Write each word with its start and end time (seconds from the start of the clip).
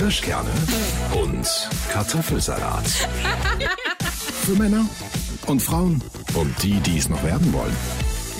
Kirschkerne 0.00 0.48
und 1.12 1.46
Kartoffelsalat. 1.92 2.86
Für 4.46 4.52
Männer 4.52 4.86
und 5.46 5.60
Frauen 5.60 6.02
und 6.32 6.62
die, 6.62 6.80
die 6.80 6.96
es 6.96 7.10
noch 7.10 7.22
werden 7.22 7.52
wollen. 7.52 7.76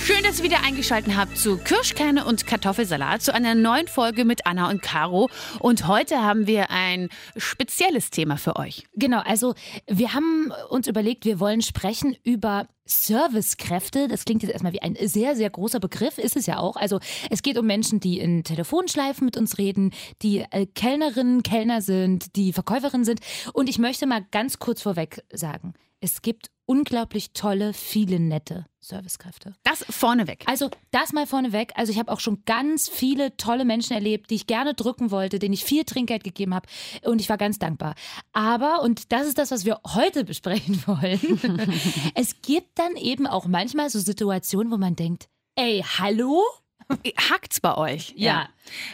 Schön, 0.03 0.23
dass 0.25 0.39
ihr 0.39 0.45
wieder 0.45 0.65
eingeschaltet 0.65 1.15
habt 1.15 1.37
zu 1.37 1.59
Kirschkerne 1.59 2.25
und 2.25 2.47
Kartoffelsalat, 2.47 3.21
zu 3.21 3.35
einer 3.35 3.55
neuen 3.55 3.87
Folge 3.87 4.25
mit 4.25 4.47
Anna 4.47 4.71
und 4.71 4.81
Caro. 4.81 5.29
Und 5.59 5.87
heute 5.87 6.23
haben 6.23 6.47
wir 6.47 6.71
ein 6.71 7.11
spezielles 7.37 8.09
Thema 8.09 8.39
für 8.39 8.57
euch. 8.57 8.85
Genau, 8.95 9.21
also 9.21 9.55
wir 9.87 10.15
haben 10.15 10.53
uns 10.71 10.87
überlegt, 10.87 11.27
wir 11.27 11.39
wollen 11.39 11.61
sprechen 11.61 12.17
über 12.25 12.67
Servicekräfte. 12.87 14.09
Das 14.09 14.25
klingt 14.25 14.43
jetzt 14.43 14.53
erstmal 14.53 14.73
wie 14.73 14.83
ein 14.83 14.97
sehr, 15.01 15.37
sehr 15.37 15.51
großer 15.51 15.81
Begriff, 15.81 16.19
ist 16.19 16.37
es 16.37 16.47
ja 16.47 16.59
auch. 16.59 16.77
Also 16.77 16.99
es 17.31 17.43
geht 17.43 17.59
um 17.59 17.67
Menschen, 17.67 18.01
die 18.01 18.19
in 18.19 18.43
Telefonschleifen 18.43 19.27
mit 19.27 19.37
uns 19.37 19.59
reden, 19.59 19.93
die 20.23 20.45
äh, 20.51 20.67
Kellnerinnen, 20.67 21.43
Kellner 21.43 21.83
sind, 21.83 22.37
die 22.37 22.53
Verkäuferinnen 22.53 23.05
sind. 23.05 23.21
Und 23.53 23.69
ich 23.69 23.79
möchte 23.79 24.07
mal 24.07 24.25
ganz 24.31 24.59
kurz 24.59 24.81
vorweg 24.83 25.23
sagen, 25.31 25.75
es 26.01 26.23
gibt 26.23 26.51
unglaublich 26.71 27.33
tolle, 27.33 27.73
viele 27.73 28.21
nette 28.21 28.65
Servicekräfte. 28.79 29.57
Das 29.65 29.85
vorneweg. 29.91 30.45
Also 30.47 30.71
das 30.93 31.13
mal 31.13 31.27
vorneweg. 31.27 31.73
Also 31.75 31.91
ich 31.91 31.99
habe 31.99 32.13
auch 32.13 32.21
schon 32.21 32.45
ganz 32.47 32.89
viele 32.89 33.37
tolle 33.37 33.65
Menschen 33.65 33.95
erlebt, 33.95 34.31
die 34.31 34.37
ich 34.37 34.47
gerne 34.47 34.75
drücken 34.75 35.11
wollte, 35.11 35.41
denen 35.41 35.53
ich 35.53 35.65
viel 35.65 35.83
Trinkgeld 35.83 36.23
gegeben 36.23 36.55
habe 36.55 36.69
und 37.03 37.21
ich 37.21 37.29
war 37.29 37.39
ganz 37.39 37.59
dankbar. 37.59 37.97
Aber, 38.33 38.83
und 38.83 39.11
das 39.11 39.27
ist 39.27 39.39
das, 39.39 39.51
was 39.51 39.65
wir 39.65 39.81
heute 39.85 40.25
besprechen 40.25 40.81
wollen, 40.87 41.61
es 42.15 42.41
gibt 42.41 42.79
dann 42.79 42.95
eben 42.95 43.27
auch 43.27 43.47
manchmal 43.47 43.91
so 43.91 43.99
Situationen, 43.99 44.71
wo 44.73 44.77
man 44.77 44.95
denkt, 44.95 45.29
ey, 45.57 45.85
hallo? 45.99 46.45
Hackt's 47.17 47.61
bei 47.61 47.77
euch? 47.77 48.15
Ja. 48.17 48.49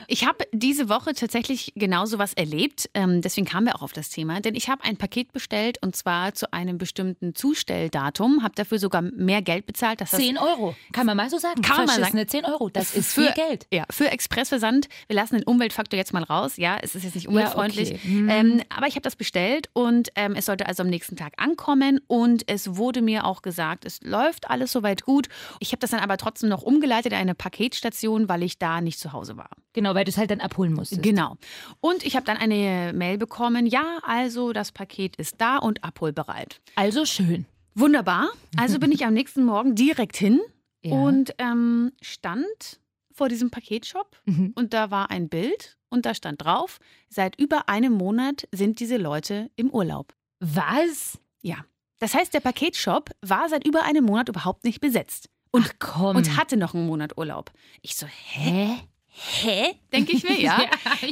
Ich 0.09 0.27
habe 0.27 0.47
diese 0.52 0.88
Woche 0.88 1.12
tatsächlich 1.15 1.72
genau 1.75 2.06
so 2.06 2.19
was 2.19 2.33
erlebt. 2.34 2.89
Ähm, 2.95 3.20
deswegen 3.20 3.47
kamen 3.47 3.67
wir 3.67 3.77
auch 3.77 3.83
auf 3.83 3.92
das 3.92 4.09
Thema. 4.09 4.41
Denn 4.41 4.55
ich 4.55 4.69
habe 4.69 4.84
ein 4.84 4.97
Paket 4.97 5.33
bestellt 5.33 5.78
und 5.83 5.97
zwar 5.97 6.34
zu 6.34 6.53
einem 6.53 6.78
bestimmten 6.78 7.34
Zustelldatum. 7.34 8.42
Habe 8.42 8.55
dafür 8.55 8.78
sogar 8.78 9.03
mehr 9.03 9.42
Geld 9.42 9.67
bezahlt. 9.67 10.00
Dass 10.00 10.11
das 10.11 10.20
10 10.20 10.39
Euro. 10.39 10.75
Kann 10.92 11.06
man 11.06 11.17
mal 11.17 11.31
so 11.31 11.39
sagen. 11.39 11.62
Kann 11.62 11.78
man 11.78 11.89
sagen. 11.89 12.00
Verschissene 12.00 12.27
10 12.27 12.44
Euro. 12.44 12.69
Das 12.69 12.94
ist 12.94 13.12
für, 13.12 13.22
viel 13.22 13.33
Geld. 13.33 13.67
Ja, 13.72 13.84
für 13.91 14.11
Expressversand. 14.11 14.89
Wir 15.09 15.17
lassen 15.17 15.37
den 15.37 15.44
Umweltfaktor 15.44 15.97
jetzt 15.97 16.12
mal 16.12 16.22
raus. 16.22 16.56
Ja, 16.56 16.78
es 16.81 16.94
ist 16.94 17.05
jetzt 17.05 17.14
nicht 17.14 17.28
umweltfreundlich. 17.28 17.91
okay. 17.92 18.00
Hm. 18.03 18.28
Ähm, 18.28 18.62
aber 18.75 18.87
ich 18.87 18.94
habe 18.94 19.03
das 19.03 19.17
bestellt 19.17 19.69
und 19.72 20.11
ähm, 20.14 20.34
es 20.37 20.47
sollte 20.47 20.67
also 20.67 20.83
am 20.83 20.89
nächsten 20.89 21.17
Tag 21.17 21.34
ankommen. 21.37 22.00
Und 22.06 22.48
es 22.48 22.77
wurde 22.77 23.03
mir 23.03 23.25
auch 23.25 23.42
gesagt, 23.42 23.84
es 23.84 24.00
läuft 24.03 24.50
alles 24.50 24.72
soweit 24.72 25.03
gut. 25.03 25.28
Ich 25.61 25.72
habe 25.72 25.81
das 25.81 25.91
dann 25.91 26.00
aber 26.00 26.17
trotzdem 26.17 26.48
noch 26.48 26.62
umgeleitet 26.62 27.12
in 27.12 27.19
eine 27.19 27.34
Paketstation, 27.34 28.28
weil 28.28 28.42
ich 28.42 28.59
da 28.59 28.81
nicht 28.81 28.98
zu 28.98 29.12
Hause 29.12 29.37
war. 29.37 29.50
Genau, 29.77 29.94
weil 29.94 30.05
du 30.05 30.08
es 30.10 30.16
halt 30.19 30.30
dann 30.32 30.41
abholen 30.41 30.72
musstest. 30.72 31.02
Genau. 31.02 31.36
Und 31.80 32.05
ich 32.05 32.16
habe 32.16 32.27
dann 32.27 32.36
eine 32.38 32.92
Mail 32.92 33.19
bekommen, 33.19 33.66
ja, 33.66 33.98
also 34.02 34.52
das 34.52 34.72
Paket 34.72 35.14
ist 35.16 35.36
da 35.38 35.58
und 35.58 35.84
abholbereit. 35.84 36.60
Also 36.74 37.05
schön. 37.05 37.44
Wunderbar. 37.74 38.30
Also 38.56 38.78
bin 38.80 38.91
ich 38.91 39.04
am 39.04 39.12
nächsten 39.14 39.44
Morgen 39.44 39.74
direkt 39.74 40.16
hin 40.16 40.41
Ja. 40.82 40.94
und 40.94 41.34
ähm, 41.38 41.92
stand 42.00 42.80
vor 43.12 43.28
diesem 43.28 43.50
Paketshop 43.50 44.16
Mhm. 44.24 44.52
und 44.56 44.72
da 44.72 44.91
war 44.91 45.10
ein 45.10 45.28
Bild 45.28 45.77
und 45.91 46.06
da 46.06 46.14
stand 46.14 46.42
drauf, 46.42 46.78
seit 47.10 47.38
über 47.38 47.69
einem 47.69 47.92
Monat 47.92 48.48
sind 48.50 48.80
diese 48.80 48.97
Leute 48.97 49.50
im 49.56 49.70
Urlaub. 49.70 50.14
Was? 50.41 51.19
Ja. 51.42 51.56
Das 51.98 52.14
heißt, 52.14 52.32
der 52.34 52.41
Paketshop 52.41 53.10
war 53.22 53.48
seit 53.50 53.66
über 53.66 53.84
einem 53.84 54.04
Monat 54.04 54.28
überhaupt 54.30 54.64
nicht 54.64 54.80
besetzt. 54.80 55.28
Und, 55.50 55.64
Ach 55.66 55.72
komm. 55.78 56.16
und 56.16 56.36
hatte 56.36 56.56
noch 56.58 56.74
einen 56.74 56.86
Monat 56.86 57.16
Urlaub. 57.16 57.50
Ich 57.82 57.94
so, 57.94 58.06
hä? 58.06 58.41
Hä? 58.50 58.88
Hä? 59.17 59.75
Denke 59.92 60.12
ich 60.12 60.22
mir, 60.25 60.39
ja. 60.41 60.59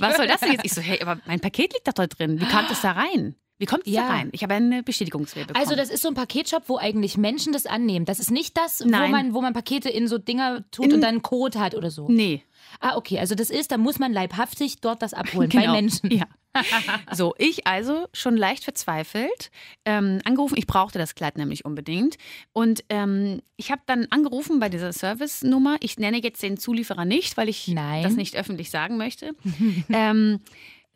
Was 0.01 0.17
soll 0.17 0.27
das 0.27 0.41
denn 0.41 0.53
jetzt? 0.53 0.65
Ich 0.65 0.73
so, 0.73 0.81
hey, 0.81 1.01
aber 1.01 1.21
mein 1.27 1.41
Paket 1.41 1.73
liegt 1.73 1.89
doch 1.89 1.93
dort 1.95 2.19
drin. 2.19 2.41
Wie 2.41 2.47
kommt 2.47 2.71
es 2.71 2.81
da 2.83 2.93
rein? 2.93 3.35
Wie 3.59 3.67
kommt 3.67 3.87
es 3.87 3.93
Ja. 3.93 4.03
da 4.03 4.09
rein? 4.15 4.31
Ich 4.33 4.43
habe 4.43 4.55
eine 4.55 4.83
Bestätigungsmail 4.83 5.47
bekommen. 5.47 5.65
Also 5.65 5.77
das 5.77 5.89
ist 5.89 6.03
so 6.03 6.09
ein 6.09 6.15
Paketshop, 6.15 6.65
wo 6.69 6.77
eigentlich 6.77 7.17
Menschen 7.17 7.53
das 7.53 7.67
annehmen. 7.67 8.05
Das 8.05 8.19
ist 8.19 8.31
nicht 8.31 8.57
das, 8.57 8.81
wo 8.85 8.89
man, 8.89 9.33
wo 9.33 9.41
man 9.41 9.53
Pakete 9.53 9.89
in 9.89 10.09
so 10.09 10.19
Dinger 10.19 10.65
tut 10.71 10.87
In- 10.87 10.95
und 10.95 11.01
dann 11.01 11.11
einen 11.11 11.23
Code 11.23 11.59
hat 11.61 11.75
oder 11.75 11.91
so. 11.91 12.09
Nee. 12.09 12.43
Ah, 12.85 12.97
okay. 12.99 13.19
Also 13.19 13.35
das 13.35 13.49
ist, 13.49 13.73
da 13.73 13.79
muss 13.79 13.99
man 13.99 14.13
leibhaftig 14.13 14.83
dort 14.83 15.01
das 15.01 15.15
abholen 15.15 15.49
bei 15.49 15.63
Genau. 15.63 15.73
Menschen. 15.73 16.11
Ja. 16.11 16.27
So, 17.13 17.35
ich 17.37 17.67
also 17.67 18.07
schon 18.13 18.37
leicht 18.37 18.63
verzweifelt 18.63 19.51
ähm, 19.85 20.21
angerufen. 20.25 20.57
Ich 20.57 20.69
brauchte 20.69 20.99
das 21.01 21.17
Kleid 21.17 21.37
nämlich 21.37 21.65
unbedingt. 21.65 22.17
Und 22.53 22.85
ähm, 22.91 23.41
ich 23.57 23.73
habe 23.73 23.83
dann 23.87 24.07
angerufen 24.11 24.61
bei 24.61 24.69
dieser 24.69 24.93
Service-Nummer. 24.93 25.79
Ich 25.81 25.99
nenne 25.99 26.23
jetzt 26.23 26.43
den 26.45 26.57
Zulieferer 26.57 27.07
nicht, 27.07 27.37
weil 27.37 27.49
ich 27.49 27.67
Nein. 27.67 28.05
das 28.05 28.15
nicht 28.15 28.37
öffentlich 28.37 28.71
sagen 28.71 28.99
möchte. 28.99 29.33
ähm, 29.89 30.41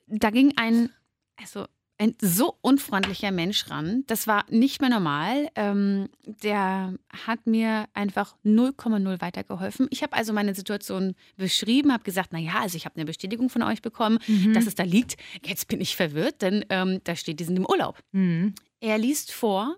da 0.07 0.31
ging 0.31 0.53
ein, 0.57 0.91
also 1.41 1.65
ein 1.99 2.15
so 2.21 2.57
unfreundlicher 2.61 3.33
Mensch 3.33 3.69
ran. 3.71 4.05
Das 4.07 4.27
war 4.27 4.45
nicht 4.49 4.81
mehr 4.81 4.91
normal. 4.91 5.49
Ähm, 5.57 6.09
der 6.25 6.95
hat 7.27 7.47
mir 7.47 7.87
einfach 7.93 8.37
0,0 8.45 9.21
weitergeholfen. 9.21 9.89
Ich 9.91 10.03
habe 10.03 10.15
also 10.15 10.33
meine 10.33 10.55
Situation 10.55 11.15
beschrieben, 11.37 11.93
habe 11.93 12.05
gesagt, 12.05 12.33
naja, 12.33 12.61
also 12.61 12.77
ich 12.77 12.85
habe 12.85 12.97
eine 12.97 13.05
Bestätigung 13.05 13.51
von 13.51 13.63
euch 13.63 13.83
bekommen, 13.83 14.19
dass 14.55 14.67
es 14.67 14.77
da 14.77 14.85
liegt. 14.85 15.17
Jetzt 15.45 15.69
bin 15.69 15.81
ich 15.81 15.97
verwirrt, 15.97 16.41
denn 16.43 16.65
ähm, 16.69 17.01
da 17.05 17.17
steht, 17.17 17.41
die 17.41 17.45
sind 17.45 17.57
im 17.57 17.67
Urlaub. 17.67 17.99
Mhm. 18.13 18.55
Er 18.81 18.99
liest 18.99 19.33
vor, 19.33 19.77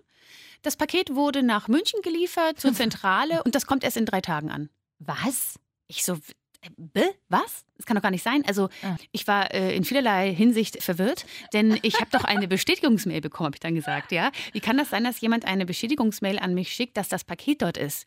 das 0.61 0.75
Paket 0.77 1.15
wurde 1.15 1.41
nach 1.41 1.67
München 1.67 2.01
geliefert 2.03 2.59
zur 2.59 2.73
Zentrale 2.75 3.43
und 3.43 3.55
das 3.55 3.65
kommt 3.65 3.83
erst 3.83 3.97
in 3.97 4.05
drei 4.05 4.21
Tagen 4.21 4.51
an. 4.51 4.69
Was? 4.99 5.59
Ich 5.87 6.05
so, 6.05 6.17
äh, 6.61 6.69
bäh, 6.77 7.09
was? 7.29 7.65
Das 7.77 7.85
kann 7.85 7.95
doch 7.95 8.01
gar 8.03 8.11
nicht 8.11 8.23
sein. 8.23 8.43
Also 8.47 8.69
Ah. 8.83 8.95
ich 9.11 9.27
war 9.27 9.53
äh, 9.53 9.75
in 9.75 9.83
vielerlei 9.83 10.33
Hinsicht 10.33 10.81
verwirrt, 10.83 11.25
denn 11.53 11.77
ich 11.81 11.95
habe 11.95 12.09
doch 12.11 12.23
eine 12.23 12.47
Bestätigungsmail 12.47 13.21
bekommen, 13.21 13.47
habe 13.47 13.55
ich 13.55 13.59
dann 13.61 13.75
gesagt. 13.75 14.11
Ja, 14.11 14.31
wie 14.53 14.59
kann 14.59 14.77
das 14.77 14.89
sein, 14.89 15.03
dass 15.03 15.21
jemand 15.21 15.45
eine 15.45 15.65
Bestätigungsmail 15.65 16.39
an 16.39 16.53
mich 16.53 16.71
schickt, 16.73 16.97
dass 16.97 17.09
das 17.09 17.23
Paket 17.23 17.61
dort 17.61 17.77
ist? 17.77 18.05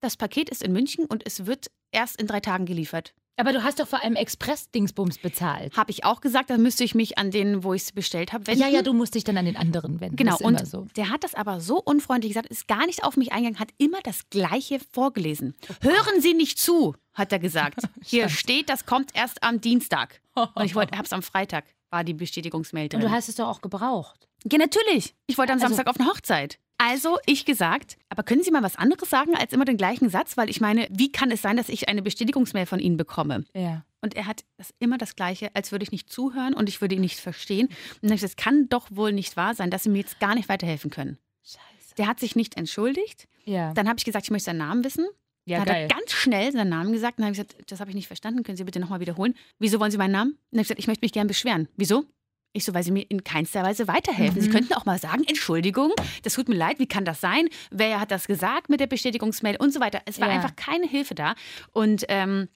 Das 0.00 0.16
Paket 0.16 0.48
ist 0.50 0.62
in 0.62 0.72
München 0.72 1.04
und 1.06 1.22
es 1.26 1.46
wird 1.46 1.70
erst 1.92 2.20
in 2.20 2.26
drei 2.26 2.40
Tagen 2.40 2.64
geliefert. 2.66 3.12
Aber 3.36 3.54
du 3.54 3.62
hast 3.62 3.80
doch 3.80 3.88
vor 3.88 4.02
allem 4.02 4.16
Express-Dingsbums 4.16 5.16
bezahlt. 5.18 5.74
Habe 5.74 5.90
ich 5.90 6.04
auch 6.04 6.20
gesagt, 6.20 6.50
dann 6.50 6.62
müsste 6.62 6.84
ich 6.84 6.94
mich 6.94 7.16
an 7.16 7.30
den, 7.30 7.64
wo 7.64 7.72
ich 7.72 7.82
es 7.82 7.92
bestellt 7.92 8.34
habe, 8.34 8.46
wenden. 8.46 8.60
Ja, 8.60 8.68
ja, 8.68 8.82
du 8.82 8.92
musst 8.92 9.14
dich 9.14 9.24
dann 9.24 9.38
an 9.38 9.46
den 9.46 9.56
anderen 9.56 9.98
wenden. 10.00 10.16
Genau, 10.16 10.36
und 10.42 10.66
so. 10.66 10.86
der 10.96 11.08
hat 11.08 11.24
das 11.24 11.34
aber 11.34 11.60
so 11.60 11.80
unfreundlich 11.80 12.32
gesagt, 12.34 12.48
ist 12.50 12.68
gar 12.68 12.84
nicht 12.84 13.02
auf 13.02 13.16
mich 13.16 13.32
eingegangen, 13.32 13.58
hat 13.58 13.70
immer 13.78 13.98
das 14.02 14.28
Gleiche 14.28 14.78
vorgelesen. 14.92 15.54
Hören 15.80 16.20
Sie 16.20 16.34
nicht 16.34 16.58
zu, 16.58 16.94
hat 17.14 17.32
er 17.32 17.38
gesagt. 17.38 17.80
Hier 18.04 18.28
steht, 18.28 18.68
das 18.68 18.86
kommt 18.86 19.14
erst 19.14 19.42
am 19.42 19.60
Dienstag. 19.60 20.20
Und 20.34 20.64
ich 20.64 20.74
wollte, 20.74 20.96
hab's 20.98 21.12
am 21.12 21.22
Freitag, 21.22 21.64
war 21.90 22.04
die 22.04 22.14
Bestätigungsmail 22.14 22.84
Und 22.84 22.92
drin. 22.94 23.00
du 23.02 23.10
hast 23.10 23.28
es 23.28 23.36
doch 23.36 23.48
auch 23.48 23.60
gebraucht. 23.60 24.28
ja, 24.50 24.58
natürlich. 24.58 25.14
Ich 25.26 25.38
wollte 25.38 25.52
am 25.52 25.58
Also- 25.58 25.68
Samstag 25.74 25.88
auf 25.88 25.98
eine 26.00 26.08
Hochzeit. 26.08 26.58
Also 26.82 27.18
ich 27.26 27.44
gesagt, 27.44 27.98
aber 28.08 28.22
können 28.22 28.42
Sie 28.42 28.50
mal 28.50 28.62
was 28.62 28.76
anderes 28.76 29.10
sagen 29.10 29.36
als 29.36 29.52
immer 29.52 29.66
den 29.66 29.76
gleichen 29.76 30.08
Satz? 30.08 30.38
Weil 30.38 30.48
ich 30.48 30.62
meine, 30.62 30.88
wie 30.90 31.12
kann 31.12 31.30
es 31.30 31.42
sein, 31.42 31.58
dass 31.58 31.68
ich 31.68 31.90
eine 31.90 32.00
Bestätigungsmail 32.00 32.64
von 32.64 32.80
Ihnen 32.80 32.96
bekomme? 32.96 33.44
Ja. 33.54 33.84
Und 34.00 34.14
er 34.16 34.24
hat 34.24 34.44
das 34.56 34.72
immer 34.78 34.96
das 34.96 35.14
Gleiche, 35.14 35.50
als 35.54 35.72
würde 35.72 35.82
ich 35.82 35.92
nicht 35.92 36.10
zuhören 36.10 36.54
und 36.54 36.70
ich 36.70 36.80
würde 36.80 36.94
ihn 36.94 37.02
nicht 37.02 37.20
verstehen. 37.20 37.66
Und 37.66 37.74
dann 38.00 38.10
habe 38.12 38.14
ich 38.14 38.20
gesagt, 38.22 38.38
es 38.40 38.42
kann 38.42 38.66
doch 38.70 38.86
wohl 38.90 39.12
nicht 39.12 39.36
wahr 39.36 39.54
sein, 39.54 39.70
dass 39.70 39.82
Sie 39.82 39.90
mir 39.90 39.98
jetzt 39.98 40.20
gar 40.20 40.34
nicht 40.34 40.48
weiterhelfen 40.48 40.88
können. 40.90 41.18
Scheiße. 41.44 41.96
Der 41.98 42.06
hat 42.06 42.18
sich 42.18 42.34
nicht 42.34 42.56
entschuldigt. 42.56 43.28
Ja. 43.44 43.74
Dann 43.74 43.86
habe 43.86 43.98
ich 43.98 44.06
gesagt, 44.06 44.24
ich 44.24 44.30
möchte 44.30 44.46
seinen 44.46 44.56
Namen 44.58 44.82
wissen. 44.82 45.06
Ja, 45.50 45.58
dann 45.58 45.68
hat 45.68 45.74
geil. 45.74 45.88
er 45.90 45.96
ganz 45.98 46.12
schnell 46.12 46.52
seinen 46.52 46.68
Namen 46.70 46.92
gesagt. 46.92 47.18
Dann 47.18 47.26
habe 47.26 47.32
ich 47.32 47.38
gesagt, 47.46 47.70
das 47.70 47.80
habe 47.80 47.90
ich 47.90 47.94
nicht 47.96 48.06
verstanden. 48.06 48.42
Können 48.42 48.56
Sie 48.56 48.64
bitte 48.64 48.80
nochmal 48.80 49.00
wiederholen? 49.00 49.34
Wieso 49.58 49.78
wollen 49.80 49.90
Sie 49.90 49.98
meinen 49.98 50.12
Namen? 50.12 50.38
Dann 50.50 50.58
habe 50.58 50.62
ich 50.62 50.68
gesagt, 50.68 50.78
ich 50.80 50.86
möchte 50.86 51.04
mich 51.04 51.12
gern 51.12 51.26
beschweren. 51.26 51.68
Wieso? 51.76 52.04
Ich 52.52 52.64
so, 52.64 52.74
weil 52.74 52.82
Sie 52.82 52.90
mir 52.90 53.04
in 53.08 53.22
keinster 53.22 53.62
Weise 53.62 53.86
weiterhelfen. 53.86 54.40
Sie 54.40 54.48
Mhm. 54.48 54.52
könnten 54.52 54.74
auch 54.74 54.84
mal 54.84 54.98
sagen, 54.98 55.22
Entschuldigung, 55.28 55.92
das 56.24 56.34
tut 56.34 56.48
mir 56.48 56.56
leid, 56.56 56.78
wie 56.80 56.86
kann 56.86 57.04
das 57.04 57.20
sein? 57.20 57.48
Wer 57.70 58.00
hat 58.00 58.10
das 58.10 58.26
gesagt 58.26 58.68
mit 58.70 58.80
der 58.80 58.88
Bestätigungsmail 58.88 59.56
und 59.58 59.72
so 59.72 59.78
weiter? 59.80 60.00
Es 60.06 60.20
war 60.20 60.28
Ja. 60.28 60.34
einfach 60.34 60.56
keine 60.56 60.88
Hilfe 60.88 61.14
da. 61.14 61.34
Und 61.72 62.04
ähm, 62.08 62.48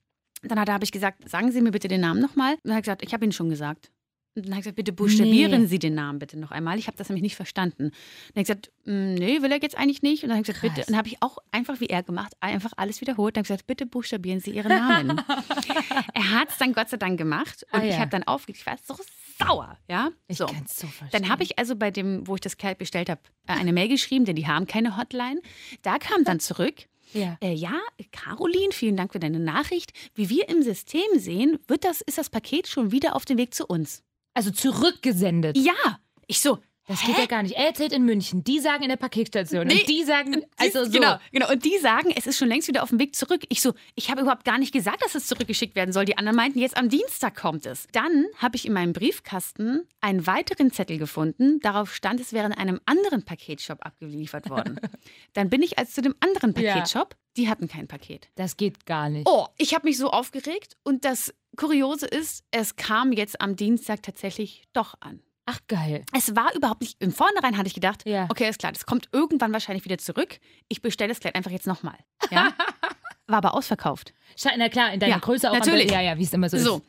dann 0.43 0.59
hat- 0.59 0.69
habe 0.69 0.83
ich 0.85 0.91
gesagt, 0.93 1.29
sagen 1.29 1.53
Sie 1.53 1.61
mir 1.61 1.71
bitte 1.71 1.87
den 1.89 2.01
Namen 2.01 2.21
nochmal. 2.21 2.55
Und 2.55 2.61
dann 2.65 2.73
hat 2.75 2.79
er 2.79 2.83
gesagt, 2.83 3.03
ich 3.05 3.15
habe 3.15 3.25
ihn 3.25 3.33
schon 3.33 3.49
gesagt. 3.49 3.91
Und 4.37 4.47
dann 4.47 4.53
habe 4.53 4.61
ich 4.61 4.65
gesagt, 4.65 4.77
bitte 4.77 4.93
buchstabieren 4.93 5.63
Nee. 5.63 5.67
Sie 5.69 5.79
den 5.79 5.95
Namen 5.95 6.19
bitte 6.19 6.39
noch 6.39 6.51
einmal. 6.51 6.77
Ich 6.79 6.89
habe 6.89 6.97
das 6.97 7.09
nämlich 7.09 7.23
nicht 7.23 7.37
verstanden. 7.37 7.91
Dann 7.91 7.91
habe 8.31 8.41
ich 8.41 8.47
gesagt, 8.47 8.73
"Mm, 8.85 9.15
nee, 9.15 9.43
will 9.43 9.53
er 9.53 9.63
jetzt 9.63 9.77
eigentlich 9.79 10.03
nicht. 10.03 10.23
Und 10.25 10.31
dann 10.31 10.39
habe 10.39 10.43
ich 10.43 10.55
gesagt, 10.57 10.75
bitte. 10.75 10.87
Dann 10.89 10.97
habe 10.97 11.07
ich 11.09 11.17
auch 11.23 11.39
einfach 11.53 11.79
wie 11.81 11.87
er 11.87 12.03
gemacht, 12.03 12.33
einfach 12.41 12.73
alles 12.77 13.01
wiederholt. 13.01 13.37
Dann 13.37 13.41
habe 13.43 13.45
ich 13.47 13.49
gesagt, 13.49 13.67
bitte 13.69 13.87
buchstabieren 13.87 14.41
Sie 14.41 14.51
Ihren 14.51 14.69
Namen. 14.71 15.21
er 16.15 16.31
hat 16.33 16.51
es 16.51 16.59
dann 16.59 16.73
Gott 16.73 16.89
sei 16.91 16.97
Dank 16.97 17.19
gemacht. 17.19 17.65
Und 17.73 17.81
Ah, 17.81 17.85
ja. 17.85 17.91
ich 17.95 17.99
habe 17.99 18.11
dann 18.11 18.25
aufgelegt. 18.25 18.61
Ich 18.61 18.67
war 18.67 18.77
so 18.83 18.97
sauer. 19.39 19.79
Ja? 19.89 20.11
Ich 20.29 20.39
so. 20.39 20.47
kann's 20.47 20.79
so 20.79 20.87
verstehen. 20.87 21.21
Dann 21.23 21.31
habe 21.31 21.43
ich 21.43 21.59
also 21.59 21.77
bei 21.77 21.91
dem, 21.91 22.27
wo 22.27 22.35
ich 22.35 22.41
das 22.41 22.57
Kleid 22.57 22.79
bestellt 22.79 23.09
habe, 23.11 23.21
äh, 23.47 23.53
eine 23.53 23.73
Mail 23.73 23.89
geschrieben, 23.89 24.25
denn 24.25 24.37
die 24.37 24.47
haben 24.47 24.67
keine 24.67 24.97
Hotline. 24.97 25.41
Da 25.83 25.99
kam 25.99 26.25
dann 26.25 26.41
zurück, 26.41 26.75
Ja. 27.13 27.37
äh, 27.41 27.53
ja, 27.53 27.81
Caroline, 28.13 28.73
vielen 28.73 28.97
Dank 28.97 29.13
für 29.13 29.21
deine 29.21 29.39
Nachricht. 29.41 29.93
Wie 30.15 30.29
wir 30.29 30.49
im 30.49 30.63
System 30.63 31.03
sehen, 31.17 31.59
wird 31.69 31.85
das, 31.85 32.01
ist 32.01 32.19
das 32.19 32.31
Paket 32.31 32.67
schon 32.69 32.91
wieder 32.93 33.15
auf 33.15 33.25
dem 33.25 33.39
Weg 33.39 33.55
zu 33.55 33.67
uns. 33.67 34.03
Also 34.35 34.51
zurückgesendet. 34.51 35.57
Ja, 35.57 35.99
ich 36.27 36.41
so, 36.41 36.59
Das 36.87 37.01
geht 37.01 37.17
ja 37.17 37.25
gar 37.27 37.43
nicht. 37.43 37.55
Er 37.57 37.67
erzählt 37.69 37.93
in 37.95 38.05
München, 38.05 38.45
die 38.45 38.61
sagen 38.61 38.83
in 38.83 38.91
der 38.91 38.97
Paketstation 38.97 39.67
Nee, 39.67 39.81
und 39.81 39.89
die 39.89 40.05
sagen, 40.05 40.45
also 40.59 40.85
so. 40.85 40.91
Genau, 40.91 41.17
genau. 41.33 41.51
Und 41.51 41.65
die 41.65 41.79
sagen, 41.79 42.13
es 42.15 42.27
ist 42.27 42.37
schon 42.39 42.49
längst 42.49 42.69
wieder 42.69 42.83
auf 42.83 42.91
dem 42.91 42.99
Weg 42.99 43.17
zurück. 43.17 43.43
Ich 43.49 43.63
so, 43.63 43.73
ich 43.95 44.11
habe 44.11 44.21
überhaupt 44.21 44.45
gar 44.45 44.59
nicht 44.59 44.73
gesagt, 44.73 45.03
dass 45.03 45.15
es 45.15 45.27
zurückgeschickt 45.27 45.77
werden 45.77 45.93
soll. 45.93 46.05
Die 46.05 46.19
anderen 46.19 46.37
meinten, 46.37 46.59
jetzt 46.59 46.77
am 46.77 46.91
Dienstag 46.91 47.37
kommt 47.37 47.65
es. 47.65 47.87
Dann 47.93 48.27
habe 48.37 48.57
ich 48.57 48.67
in 48.67 48.75
meinem 48.75 48.93
Briefkasten 48.93 49.89
einen 50.03 50.27
weiteren 50.27 50.73
Zettel 50.73 50.99
gefunden. 50.99 51.59
Darauf 51.61 51.95
stand, 51.95 52.21
es 52.21 52.35
wäre 52.35 52.47
in 52.47 52.53
einem 52.53 52.81
anderen 52.85 53.25
Paketshop 53.25 53.79
abgeliefert 53.87 54.51
worden. 54.51 54.79
Dann 55.33 55.49
bin 55.49 55.63
ich 55.63 55.79
als 55.79 55.93
zu 55.95 56.03
dem 56.03 56.15
anderen 56.21 56.55
Ja. 56.61 56.75
Paketshop. 56.75 57.17
Die 57.37 57.49
hatten 57.49 57.67
kein 57.67 57.89
Paket. 57.89 58.29
Das 58.37 58.57
geht 58.59 58.85
gar 58.87 59.09
nicht. 59.09 59.27
Oh, 59.29 59.47
ich 59.57 59.75
habe 59.75 59.89
mich 59.89 59.97
so 59.99 60.11
aufgeregt. 60.11 60.77
Und 60.85 61.05
das 61.05 61.33
Kuriose 61.57 62.07
ist, 62.07 62.45
es 62.51 62.77
kam 62.77 63.13
jetzt 63.13 63.41
am 63.41 63.57
Dienstag 63.57 64.03
tatsächlich 64.03 64.65
doch 64.73 64.95
an. 65.01 65.21
Ach 65.47 65.59
geil. 65.69 66.05
Es 66.17 66.35
war 66.35 66.55
überhaupt 66.55 66.81
nicht, 66.81 66.97
im 67.03 67.13
Vornherein 67.13 67.59
hatte 67.59 67.67
ich 67.67 67.75
gedacht, 67.75 68.07
Ja. 68.07 68.27
okay, 68.31 68.49
ist 68.49 68.59
klar, 68.59 68.73
das 68.73 68.87
kommt 68.87 69.09
irgendwann 69.13 69.53
wahrscheinlich 69.53 69.85
wieder 69.85 69.99
zurück. 69.99 70.39
Ich 70.69 70.81
bestelle 70.81 71.09
das 71.11 71.21
Kleid 71.21 71.35
einfach 71.35 71.51
jetzt 71.51 71.67
nochmal. 71.67 71.99
Ja? 72.31 72.53
War 73.27 73.39
aber 73.39 73.55
ausverkauft. 73.55 74.13
Na 74.57 74.69
klar, 74.69 74.93
in 74.93 75.01
deiner 75.01 75.15
Ja, 75.15 75.19
Größe 75.19 75.51
auch. 75.51 75.55
natürlich. 75.55 75.91
Ja, 75.91 76.01
ja, 76.01 76.19
wie 76.19 76.25
es 76.25 76.33
immer 76.33 76.49
so, 76.49 76.59
So. 76.59 76.77
ist. 76.77 76.85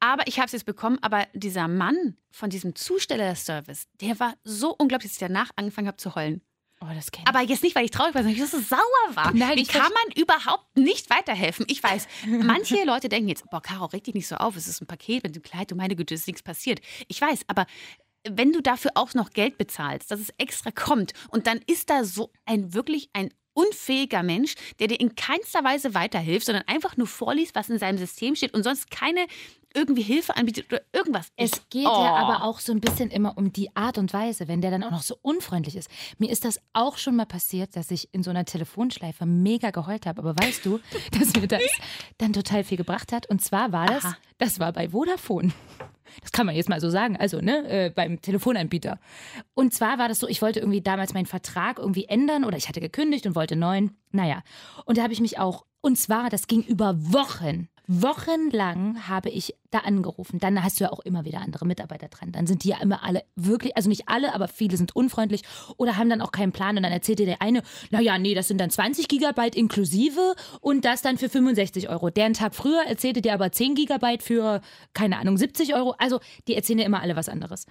Aber 0.00 0.26
ich 0.26 0.38
habe 0.38 0.46
es 0.46 0.52
jetzt 0.52 0.66
bekommen, 0.66 0.98
aber 1.02 1.26
dieser 1.34 1.68
Mann 1.68 2.16
von 2.30 2.50
diesem 2.50 2.74
Zustellerservice, 2.74 3.86
der 4.00 4.18
war 4.20 4.34
so 4.44 4.74
unglaublich, 4.78 5.12
dass 5.12 5.16
ich 5.22 5.26
danach 5.26 5.50
angefangen 5.56 5.86
habe 5.88 5.96
zu 5.96 6.14
heulen. 6.14 6.42
Oh, 6.84 6.94
das 6.94 7.10
kenn 7.10 7.24
Aber 7.26 7.40
jetzt 7.40 7.62
nicht, 7.62 7.74
weil 7.74 7.84
ich 7.84 7.90
traurig 7.90 8.14
war, 8.14 8.22
sondern 8.22 8.38
weil 8.38 8.44
ich 8.44 8.50
so 8.50 8.60
sauer 8.60 9.14
war. 9.14 9.32
Nein, 9.32 9.56
Wie 9.56 9.62
ich 9.62 9.68
kann 9.68 9.90
man 9.92 10.12
überhaupt 10.16 10.76
nicht 10.76 11.08
weiterhelfen? 11.08 11.64
Ich 11.68 11.82
weiß, 11.82 12.06
manche 12.26 12.84
Leute 12.84 13.08
denken 13.08 13.28
jetzt, 13.28 13.48
boah, 13.50 13.62
Caro, 13.62 13.86
reg 13.86 14.04
dich 14.04 14.14
nicht 14.14 14.28
so 14.28 14.36
auf, 14.36 14.56
es 14.56 14.68
ist 14.68 14.82
ein 14.82 14.86
Paket 14.86 15.22
mit 15.22 15.34
dem 15.34 15.42
Kleid, 15.42 15.70
du 15.70 15.76
meine 15.76 15.96
Güte, 15.96 16.14
ist 16.14 16.26
nichts 16.26 16.42
passiert. 16.42 16.80
Ich 17.08 17.20
weiß, 17.20 17.42
aber 17.46 17.66
wenn 18.28 18.52
du 18.52 18.60
dafür 18.60 18.92
auch 18.94 19.14
noch 19.14 19.30
Geld 19.30 19.58
bezahlst, 19.58 20.10
dass 20.10 20.20
es 20.20 20.30
extra 20.38 20.70
kommt 20.70 21.12
und 21.30 21.46
dann 21.46 21.60
ist 21.66 21.90
da 21.90 22.04
so 22.04 22.32
ein 22.46 22.74
wirklich 22.74 23.10
ein 23.12 23.30
unfähiger 23.54 24.22
Mensch, 24.22 24.54
der 24.78 24.88
dir 24.88 25.00
in 25.00 25.14
keinster 25.14 25.64
Weise 25.64 25.94
weiterhilft, 25.94 26.46
sondern 26.46 26.64
einfach 26.66 26.96
nur 26.96 27.06
vorliest, 27.06 27.54
was 27.54 27.70
in 27.70 27.78
seinem 27.78 27.98
System 27.98 28.36
steht 28.36 28.54
und 28.54 28.62
sonst 28.62 28.90
keine 28.90 29.26
irgendwie 29.74 30.02
Hilfe 30.02 30.36
anbietet 30.36 30.72
oder 30.72 30.82
irgendwas. 30.92 31.28
Es 31.36 31.68
geht 31.68 31.86
oh. 31.86 32.04
ja 32.04 32.14
aber 32.14 32.44
auch 32.44 32.60
so 32.60 32.72
ein 32.72 32.80
bisschen 32.80 33.10
immer 33.10 33.36
um 33.36 33.52
die 33.52 33.74
Art 33.74 33.98
und 33.98 34.12
Weise, 34.12 34.48
wenn 34.48 34.60
der 34.60 34.70
dann 34.70 34.84
auch 34.84 34.92
noch 34.92 35.02
so 35.02 35.16
unfreundlich 35.20 35.76
ist. 35.76 35.90
Mir 36.18 36.30
ist 36.30 36.44
das 36.44 36.60
auch 36.72 36.96
schon 36.96 37.16
mal 37.16 37.26
passiert, 37.26 37.76
dass 37.76 37.90
ich 37.90 38.08
in 38.12 38.22
so 38.22 38.30
einer 38.30 38.44
Telefonschleife 38.44 39.26
mega 39.26 39.70
geheult 39.70 40.06
habe. 40.06 40.20
Aber 40.20 40.36
weißt 40.36 40.64
du, 40.64 40.78
dass 41.18 41.34
mir 41.34 41.48
das 41.48 41.62
dann 42.18 42.32
total 42.32 42.64
viel 42.64 42.78
gebracht 42.78 43.12
hat? 43.12 43.28
Und 43.28 43.42
zwar 43.42 43.72
war 43.72 43.86
das, 43.86 44.04
Aha. 44.04 44.16
das 44.38 44.60
war 44.60 44.72
bei 44.72 44.90
Vodafone. 44.90 45.52
Das 46.20 46.32
kann 46.32 46.46
man 46.46 46.54
jetzt 46.54 46.68
mal 46.68 46.80
so 46.80 46.90
sagen, 46.90 47.16
also 47.16 47.40
ne, 47.40 47.68
äh, 47.68 47.90
beim 47.90 48.20
Telefonanbieter. 48.20 48.98
Und 49.54 49.74
zwar 49.74 49.98
war 49.98 50.08
das 50.08 50.18
so, 50.18 50.28
ich 50.28 50.42
wollte 50.42 50.60
irgendwie 50.60 50.80
damals 50.80 51.14
meinen 51.14 51.26
Vertrag 51.26 51.78
irgendwie 51.78 52.04
ändern 52.04 52.44
oder 52.44 52.56
ich 52.56 52.68
hatte 52.68 52.80
gekündigt 52.80 53.26
und 53.26 53.34
wollte 53.34 53.56
neuen. 53.56 53.96
Naja, 54.12 54.42
und 54.84 54.98
da 54.98 55.02
habe 55.02 55.12
ich 55.12 55.20
mich 55.20 55.38
auch, 55.38 55.64
und 55.80 55.96
zwar, 55.98 56.30
das 56.30 56.46
ging 56.46 56.62
über 56.62 56.94
Wochen. 57.12 57.68
Wochenlang 57.86 59.08
habe 59.08 59.28
ich 59.28 59.54
da 59.74 59.80
angerufen. 59.80 60.38
Dann 60.38 60.62
hast 60.62 60.80
du 60.80 60.84
ja 60.84 60.92
auch 60.92 61.00
immer 61.00 61.24
wieder 61.24 61.40
andere 61.40 61.66
Mitarbeiter 61.66 62.08
dran. 62.08 62.32
Dann 62.32 62.46
sind 62.46 62.64
die 62.64 62.68
ja 62.68 62.78
immer 62.80 63.04
alle 63.04 63.24
wirklich, 63.36 63.76
also 63.76 63.88
nicht 63.88 64.08
alle, 64.08 64.34
aber 64.34 64.48
viele 64.48 64.76
sind 64.76 64.94
unfreundlich 64.94 65.42
oder 65.76 65.96
haben 65.96 66.08
dann 66.08 66.20
auch 66.20 66.32
keinen 66.32 66.52
Plan. 66.52 66.76
Und 66.76 66.82
dann 66.82 66.92
erzählt 66.92 67.18
dir 67.18 67.26
der 67.26 67.42
eine, 67.42 67.62
naja, 67.90 68.18
nee, 68.18 68.34
das 68.34 68.48
sind 68.48 68.58
dann 68.58 68.70
20 68.70 69.08
Gigabyte 69.08 69.54
inklusive 69.54 70.34
und 70.60 70.84
das 70.84 71.02
dann 71.02 71.18
für 71.18 71.28
65 71.28 71.88
Euro. 71.88 72.10
Der 72.10 72.26
einen 72.26 72.34
Tag 72.34 72.54
früher 72.54 72.82
erzählte 72.86 73.20
dir 73.20 73.34
aber 73.34 73.52
10 73.52 73.74
Gigabyte 73.74 74.22
für, 74.22 74.60
keine 74.92 75.18
Ahnung, 75.18 75.36
70 75.36 75.74
Euro. 75.74 75.94
Also 75.98 76.20
die 76.48 76.54
erzählen 76.54 76.78
dir 76.78 76.86
immer 76.86 77.02
alle 77.02 77.16
was 77.16 77.28
anderes. 77.28 77.66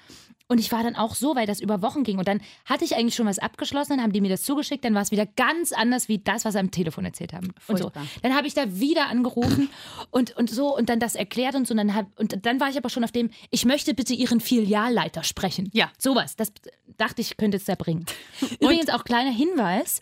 Und 0.48 0.60
ich 0.60 0.72
war 0.72 0.84
dann 0.84 0.96
auch 0.96 1.16
so, 1.16 1.36
weil 1.36 1.48
das 1.48 1.60
über 1.62 1.82
Wochen 1.82 2.04
ging. 2.04 2.20
Und 2.20 2.28
dann 2.28 2.42
hatte 2.66 2.84
ich 2.84 2.96
eigentlich 2.96 3.16
schon 3.16 3.26
was 3.26 3.40
abgeschlossen, 3.40 3.94
dann 3.94 4.04
haben 4.04 4.12
die 4.12 4.22
mir 4.22 4.30
das 4.30 4.44
zugeschickt, 4.44 4.84
dann 4.84 4.94
war 4.94 5.02
es 5.02 5.12
wieder 5.12 5.26
ganz 5.26 5.72
anders 5.72 6.10
wie 6.10 6.20
das, 6.20 6.46
was 6.46 6.54
sie 6.54 6.60
am 6.60 6.70
Telefon 6.70 7.06
erzählt 7.06 7.34
haben. 7.34 7.54
Und 7.68 7.78
so. 7.78 7.92
Dann 8.22 8.36
habe 8.36 8.46
ich 8.46 8.54
da 8.54 8.80
wieder 8.80 9.08
angerufen 9.08 9.70
und, 10.12 10.36
und 10.36 10.50
so 10.50 10.76
und 10.76 10.90
dann 10.90 11.00
das 11.00 11.16
erklärt 11.16 11.56
und 11.56 11.66
so. 11.66 11.74
Und 11.74 11.78
dann, 11.78 11.93
hab, 11.96 12.08
und 12.20 12.46
dann 12.46 12.60
war 12.60 12.70
ich 12.70 12.78
aber 12.78 12.90
schon 12.90 13.04
auf 13.04 13.12
dem, 13.12 13.30
ich 13.50 13.66
möchte 13.66 13.94
bitte 13.94 14.14
Ihren 14.14 14.40
Filialleiter 14.40 15.24
sprechen. 15.24 15.70
Ja. 15.74 15.92
Sowas. 15.98 16.36
Das 16.36 16.52
dachte 16.98 17.22
ich, 17.22 17.38
könnte 17.38 17.58
es 17.58 17.66
da 17.66 17.76
bringen. 17.76 18.06
Übrigens 18.60 18.90
auch 18.90 19.04
kleiner 19.04 19.32
Hinweis, 19.32 20.00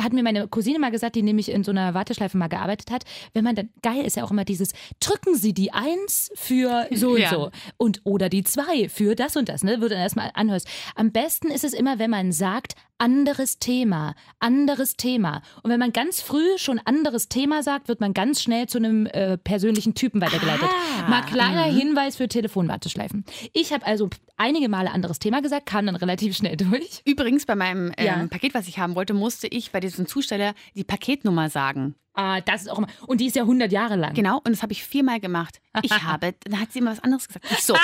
hat 0.00 0.12
mir 0.12 0.22
meine 0.24 0.48
Cousine 0.48 0.78
mal 0.78 0.90
gesagt, 0.90 1.14
die 1.16 1.22
nämlich 1.22 1.48
in 1.50 1.62
so 1.62 1.70
einer 1.70 1.94
Warteschleife 1.94 2.36
mal 2.36 2.48
gearbeitet 2.48 2.90
hat, 2.90 3.04
wenn 3.32 3.44
man 3.44 3.54
dann, 3.54 3.70
geil 3.82 4.04
ist 4.04 4.16
ja 4.16 4.24
auch 4.24 4.30
immer 4.30 4.44
dieses, 4.44 4.72
drücken 5.00 5.36
Sie 5.36 5.54
die 5.54 5.72
Eins 5.72 6.30
für 6.34 6.88
so 6.92 7.10
und 7.12 7.20
Ja. 7.20 7.30
so 7.30 7.50
und 7.76 8.00
oder 8.04 8.28
die 8.28 8.42
Zwei 8.42 8.88
für 8.88 9.14
das 9.14 9.36
und 9.36 9.48
das, 9.48 9.62
ne, 9.62 9.80
würde 9.80 9.94
dann 9.94 10.02
erstmal 10.02 10.30
anhörst. 10.34 10.68
Am 10.96 11.12
besten 11.12 11.48
ist 11.48 11.64
es 11.64 11.72
immer, 11.72 11.98
wenn 11.98 12.10
man 12.10 12.32
sagt, 12.32 12.74
anderes 12.98 13.58
Thema, 13.58 14.14
anderes 14.38 14.96
Thema. 14.96 15.42
Und 15.62 15.70
wenn 15.70 15.80
man 15.80 15.92
ganz 15.92 16.20
früh 16.20 16.56
schon 16.58 16.80
anderes 16.84 17.28
Thema 17.28 17.62
sagt, 17.62 17.88
wird 17.88 18.00
man 18.00 18.14
ganz 18.14 18.40
schnell 18.42 18.66
zu 18.68 18.78
einem 18.78 19.06
äh, 19.06 19.36
persönlichen 19.36 19.94
Typen 19.94 20.20
weitergeleitet. 20.20 20.68
Ah, 21.02 21.08
Mal 21.08 21.22
kleiner 21.34 21.64
Hinweis 21.64 22.16
für 22.16 22.28
Telefonwarteschleifen. 22.28 23.24
Ich 23.52 23.72
habe 23.72 23.84
also 23.86 24.08
einige 24.36 24.68
Male 24.68 24.90
anderes 24.90 25.18
Thema 25.18 25.42
gesagt, 25.42 25.66
kam 25.66 25.86
dann 25.86 25.96
relativ 25.96 26.36
schnell 26.36 26.56
durch. 26.56 27.02
Übrigens, 27.04 27.46
bei 27.46 27.54
meinem 27.54 27.92
ähm, 27.96 28.06
Ja. 28.06 28.26
Paket, 28.28 28.54
was 28.54 28.68
ich 28.68 28.78
haben 28.78 28.94
wollte, 28.94 29.14
musste 29.14 29.46
ich 29.46 29.70
bei 29.72 29.80
diesem 29.80 30.06
Zusteller 30.06 30.54
die 30.74 30.84
Paketnummer 30.84 31.50
sagen. 31.50 31.94
Ah, 32.14 32.40
das 32.40 32.62
ist 32.62 32.68
auch 32.68 32.78
immer. 32.78 32.86
Und 33.06 33.20
die 33.20 33.26
ist 33.26 33.34
ja 33.36 33.42
100 33.42 33.72
Jahre 33.72 33.96
lang. 33.96 34.14
Genau, 34.14 34.36
und 34.38 34.50
das 34.50 34.62
habe 34.62 34.72
ich 34.72 34.84
viermal 34.84 35.18
gemacht. 35.20 35.60
Ich 35.82 35.90
habe, 36.04 36.34
dann 36.44 36.60
hat 36.60 36.72
sie 36.72 36.78
immer 36.78 36.92
was 36.92 37.00
anderes 37.02 37.26
gesagt. 37.26 37.46
Ich 37.50 37.64
so, 37.64 37.74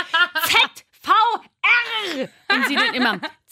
Z-V-R! 0.44 2.28
Und 2.54 2.66
sie 2.68 2.74
dann 2.76 2.94
immer 2.94 3.20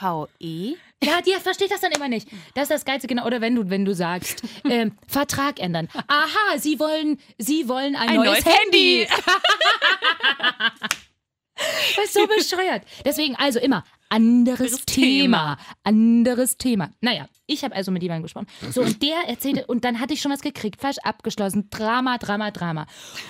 Z-V-E. 0.00 0.76
Ja, 1.02 1.20
die 1.22 1.32
versteht 1.40 1.70
das 1.70 1.80
dann 1.80 1.92
immer 1.92 2.08
nicht. 2.08 2.28
Das 2.54 2.64
ist 2.64 2.70
das 2.70 2.84
Geilste, 2.84 3.06
genau. 3.06 3.26
Oder 3.26 3.40
wenn 3.40 3.54
du, 3.54 3.70
wenn 3.70 3.84
du 3.84 3.94
sagst, 3.94 4.42
ähm, 4.64 4.92
Vertrag 5.06 5.60
ändern. 5.60 5.88
Aha, 6.08 6.58
Sie 6.58 6.78
wollen, 6.78 7.18
Sie 7.38 7.68
wollen 7.68 7.96
ein, 7.96 8.10
Ein 8.10 8.16
neues, 8.16 8.44
neues 8.44 8.58
Handy. 8.58 9.06
Handy. 9.08 9.22
Das 11.94 12.06
ist 12.06 12.14
so 12.14 12.26
bescheuert. 12.26 12.84
Deswegen 13.04 13.36
also 13.36 13.58
immer 13.58 13.84
anderes 14.08 14.72
Anderes 14.72 14.86
Thema. 14.86 15.58
Anderes 15.84 16.56
Thema. 16.56 16.90
Naja, 17.02 17.28
ich 17.50 17.64
habe 17.64 17.74
also 17.74 17.90
mit 17.90 18.02
jemandem 18.02 18.22
gesprochen. 18.22 18.46
So, 18.70 18.82
und 18.82 19.02
der 19.02 19.28
erzählte, 19.28 19.66
und 19.66 19.84
dann 19.84 20.00
hatte 20.00 20.14
ich 20.14 20.20
schon 20.20 20.32
was 20.32 20.40
gekriegt, 20.40 20.80
falsch 20.80 20.98
abgeschlossen. 20.98 21.68
Drama, 21.70 22.18
Drama, 22.18 22.50
Drama. 22.50 22.86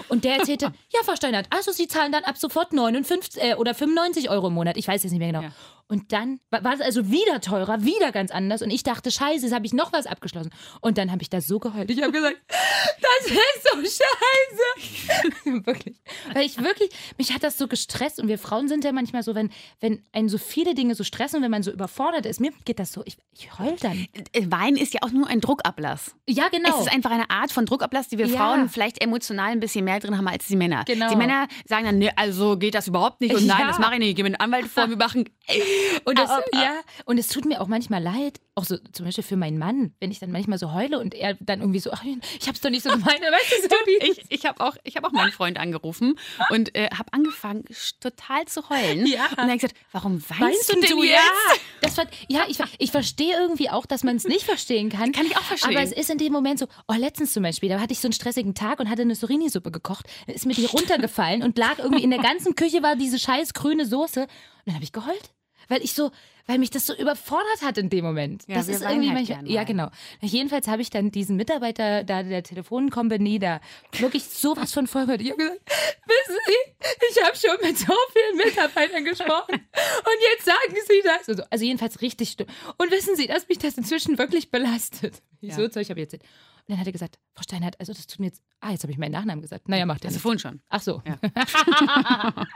Und 0.09 0.25
der 0.25 0.37
erzählte, 0.37 0.67
ja, 0.93 1.01
Frau 1.05 1.17
Steinert, 1.17 1.47
also 1.51 1.73
Sie 1.73 1.89
zahlen 1.89 2.13
dann 2.13 2.25
ab 2.25 2.37
sofort 2.37 2.73
59 2.73 3.43
äh, 3.43 3.55
oder 3.55 3.75
95 3.75 4.31
Euro 4.31 4.49
im 4.49 4.55
Monat. 4.55 4.77
Ich 4.77 4.87
weiß 4.87 5.03
jetzt 5.03 5.13
nicht 5.13 5.21
mehr 5.21 5.29
genau. 5.29 5.43
Ja. 5.43 5.53
Und 5.91 6.13
dann 6.13 6.39
war 6.51 6.63
war 6.63 6.75
es 6.75 6.81
also 6.81 7.11
wieder 7.11 7.41
teurer, 7.41 7.83
wieder 7.83 8.13
ganz 8.13 8.31
anders. 8.31 8.63
Und 8.63 8.71
ich 8.71 8.85
dachte, 8.85 9.11
scheiße, 9.11 9.47
jetzt 9.47 9.53
habe 9.53 9.67
ich 9.67 9.73
noch 9.73 9.93
was 9.93 10.07
abgeschlossen. 10.07 10.51
Und 10.81 10.99
dann 10.99 11.11
habe 11.11 11.21
ich 11.23 11.31
da 11.31 11.41
so 11.41 11.59
geheult. 11.59 11.91
Ich 11.91 12.01
habe 12.01 12.13
gesagt, 12.13 12.37
das 12.49 13.27
ist 13.27 13.97
so 13.97 14.05
scheiße. 14.05 15.65
wirklich. 15.67 15.97
Weil 16.33 16.47
ich 16.47 16.59
wirklich, 16.63 16.91
mich 17.19 17.35
hat 17.35 17.43
das 17.43 17.59
so 17.59 17.67
gestresst. 17.67 18.21
Und 18.21 18.29
wir 18.29 18.39
Frauen 18.39 18.69
sind 18.69 18.85
ja 18.85 18.93
manchmal 18.93 19.25
so, 19.25 19.35
wenn, 19.35 19.51
wenn 19.81 20.05
einen 20.13 20.29
so 20.29 20.39
viele 20.39 20.77
Dinge 20.77 20.95
so 20.95 21.03
stressen 21.03 21.39
und 21.39 21.43
wenn 21.43 21.51
man 21.51 21.65
so 21.65 21.73
überfordert 21.73 22.25
ist, 22.25 22.39
mir 22.39 22.53
geht 22.65 22.79
das 22.79 22.93
so, 22.93 23.03
ich, 23.05 23.17
ich 23.33 23.59
heul 23.59 23.75
dann. 23.81 24.07
Äh, 24.33 24.47
Wein 24.51 24.77
ist 24.77 24.95
ja 24.95 25.01
auch 25.03 25.11
nur 25.11 25.27
ein 25.29 25.41
Druckablass. 25.41 26.15
Ja, 26.29 26.49
genau. 26.49 26.69
Es 26.75 26.87
ist 26.87 26.93
einfach 26.93 27.11
eine 27.11 27.31
Art 27.31 27.53
von 27.53 27.67
Druckablass, 27.67 28.09
die 28.09 28.19
wir 28.19 28.27
Ja. 28.27 28.37
Frauen 28.39 28.69
vielleicht 28.69 29.03
emotional 29.03 29.51
ein 29.53 29.61
bisschen 29.61 29.85
mehr 29.85 30.01
drin 30.01 30.17
haben 30.17 30.29
als 30.29 30.47
die 30.47 30.57
Männer. 30.57 30.85
Genau. 30.87 31.09
Die 31.11 31.17
Männer 31.17 31.47
sagen 31.67 31.85
dann, 31.85 31.99
nee, 31.99 32.11
also 32.17 32.57
geht 32.57 32.75
das 32.75 32.89
überhaupt 32.89 33.21
nicht 33.21 33.35
und 33.35 33.47
nein, 33.47 33.59
Ja. 33.61 33.67
das 33.69 33.79
mache 33.79 33.95
ich 33.95 33.99
nicht. 34.01 34.09
Ich 34.11 34.17
gehe 34.17 34.25
mit 34.25 34.41
einem 34.41 34.53
Anwalt 34.53 34.71
vor, 34.71 34.89
wir 34.89 34.97
machen. 35.07 35.29
Und 36.05 36.19
es, 36.19 36.31
Ah, 36.31 36.41
ah, 36.55 36.63
ja, 36.63 36.81
und 37.07 37.19
es 37.19 37.27
tut 37.29 37.45
mir 37.45 37.61
auch 37.61 37.67
manchmal 37.67 38.01
leid, 38.03 38.41
auch 38.55 38.65
so 38.65 38.77
zum 38.93 39.05
Beispiel 39.07 39.25
für 39.25 39.37
meinen 39.37 39.59
Mann, 39.59 39.93
wenn 40.01 40.11
ich 40.11 40.19
dann 40.21 40.31
manchmal 40.31 40.59
so 40.59 40.73
heule 40.73 40.99
und 41.01 41.15
er 41.15 41.35
dann 41.41 41.61
irgendwie 41.61 41.81
so, 41.81 41.91
ach, 41.93 42.03
ich 42.39 42.47
hab's 42.49 42.61
doch 42.61 42.71
nicht 42.71 42.83
so 42.85 42.91
gemeint, 42.91 43.21
weißt 43.21 43.65
du, 43.65 43.69
so 43.69 44.13
Ich, 44.13 44.25
ich 44.29 44.47
habe 44.47 44.61
auch, 44.65 44.77
ich 44.85 44.97
hab 44.97 45.05
auch 45.05 45.11
meinen 45.13 45.33
Freund 45.33 45.59
angerufen 45.59 46.15
und 46.51 46.75
äh, 46.77 46.89
habe 46.97 47.13
angefangen, 47.13 47.65
total 48.01 48.45
zu 48.47 48.69
heulen. 48.71 49.07
Ja. 49.07 49.27
Und 49.33 49.39
er 49.39 49.45
hat 49.49 49.55
gesagt, 49.61 49.75
warum 49.93 50.23
weinst, 50.29 50.41
Meinst 50.41 50.69
du 50.73 50.81
denn 50.81 50.99
jetzt? 50.99 51.11
Ja, 51.13 51.55
das 51.83 51.95
ver 51.97 52.07
ja 52.29 52.45
ich, 52.49 52.59
ich 52.79 52.91
verstehe 52.93 53.37
irgendwie 53.39 53.71
auch, 53.71 53.87
dass 53.87 54.00
man 54.05 54.17
es 54.17 54.25
nicht 54.25 54.45
verstehen 54.45 54.89
kann. 54.89 55.13
Kann 55.13 55.27
ich 55.27 55.37
auch 55.37 55.43
verstehen. 55.43 55.77
Aber 55.77 55.83
es 55.83 55.93
ist 55.93 56.11
in 56.11 56.19
dem 56.19 56.33
Moment 56.33 56.59
so, 56.59 56.67
oh, 56.89 56.95
letztens 56.95 57.33
zum 57.33 57.43
Beispiel, 57.43 57.69
da 57.69 57.81
hatte 57.81 57.93
ich 57.93 58.01
so 58.01 58.09
einen 58.09 58.13
stressigen 58.13 58.55
Tag 58.55 58.81
und 58.81 58.89
hatte 58.91 59.03
eine 59.03 59.15
Sorini-Suppe 59.15 59.71
gekocht. 59.71 60.07
Ist 60.27 60.47
mir 60.47 60.55
die 60.55 60.67
runtergefallen 60.67 61.43
und 61.43 61.59
lag 61.59 61.79
irgendwie 61.79 62.03
in 62.03 62.11
der 62.11 62.21
ganzen 62.21 62.55
Küche 62.55 62.83
war 62.83 62.97
diese 62.97 63.19
scheiß 63.19 63.55
grüne 63.55 63.87
Soße. 63.87 64.23
Und 64.23 64.29
dann 64.67 64.75
habe 64.75 64.85
ich 64.85 64.93
geheult. 64.93 65.31
Weil 65.69 65.83
ich 65.83 65.95
so, 65.95 66.11
weil 66.51 66.59
mich 66.59 66.71
das 66.71 66.85
so 66.85 66.97
überfordert 66.97 67.63
hat 67.63 67.79
in 67.79 67.91
dem 67.91 68.05
Moment. 68.05 68.43
Ja, 68.49 68.57
das 68.57 68.67
ist 68.67 68.83
irgendwie 68.83 69.11
halt 69.11 69.29
manchmal, 69.29 69.49
Ja, 69.49 69.63
genau. 69.63 69.89
Jedenfalls 70.21 70.67
habe 70.67 70.83
ich 70.83 70.91
dann 70.91 71.13
diesen 71.13 71.37
Mitarbeiter 71.37 72.03
da 72.03 72.25
der 72.25 72.43
Telefonkompanie 72.43 73.39
da 73.39 73.61
wirklich 73.93 74.25
sowas 74.25 74.73
von 74.73 74.89
voll 74.89 75.05
gehört. 75.05 75.21
Ich 75.21 75.31
habe 75.31 75.39
gesagt, 75.39 75.61
wissen 76.07 76.39
Sie, 76.47 76.83
ich 77.09 77.25
habe 77.25 77.37
schon 77.37 77.69
mit 77.69 77.79
so 77.79 77.95
vielen 78.13 78.37
Mitarbeitern 78.37 79.05
gesprochen 79.05 79.55
und 79.55 80.19
jetzt 80.33 80.45
sagen 80.45 80.75
Sie 80.89 81.03
das. 81.05 81.29
Also, 81.29 81.45
also 81.51 81.65
jedenfalls 81.65 82.01
richtig 82.01 82.31
stumm. 82.31 82.49
Und 82.79 82.91
wissen 82.91 83.15
Sie, 83.15 83.29
dass 83.29 83.47
mich 83.47 83.59
das 83.59 83.79
inzwischen 83.79 84.19
wirklich 84.19 84.51
belastet. 84.51 85.23
Ja. 85.41 85.55
So 85.55 85.69
Zeug 85.69 85.89
habe 85.89 86.01
ich 86.01 86.07
erzählt. 86.07 86.23
Und 86.23 86.73
dann 86.73 86.81
hat 86.81 86.87
er 86.87 86.93
gesagt, 86.93 87.21
Frau 87.33 87.43
Steinhardt, 87.45 87.79
also 87.79 87.93
das 87.93 88.09
tut 88.09 88.19
mir 88.19 88.27
jetzt, 88.27 88.43
ah, 88.59 88.73
jetzt 88.73 88.83
habe 88.83 88.91
ich 88.91 88.99
meinen 88.99 89.13
Nachnamen 89.13 89.41
gesagt. 89.41 89.69
Naja, 89.69 89.87
macht 89.87 90.03
ja 90.03 90.09
Also 90.09 90.19
vorhin 90.19 90.41
schon. 90.41 90.61
Ach 90.69 90.83
so. 90.83 91.01
Ja. 91.07 91.17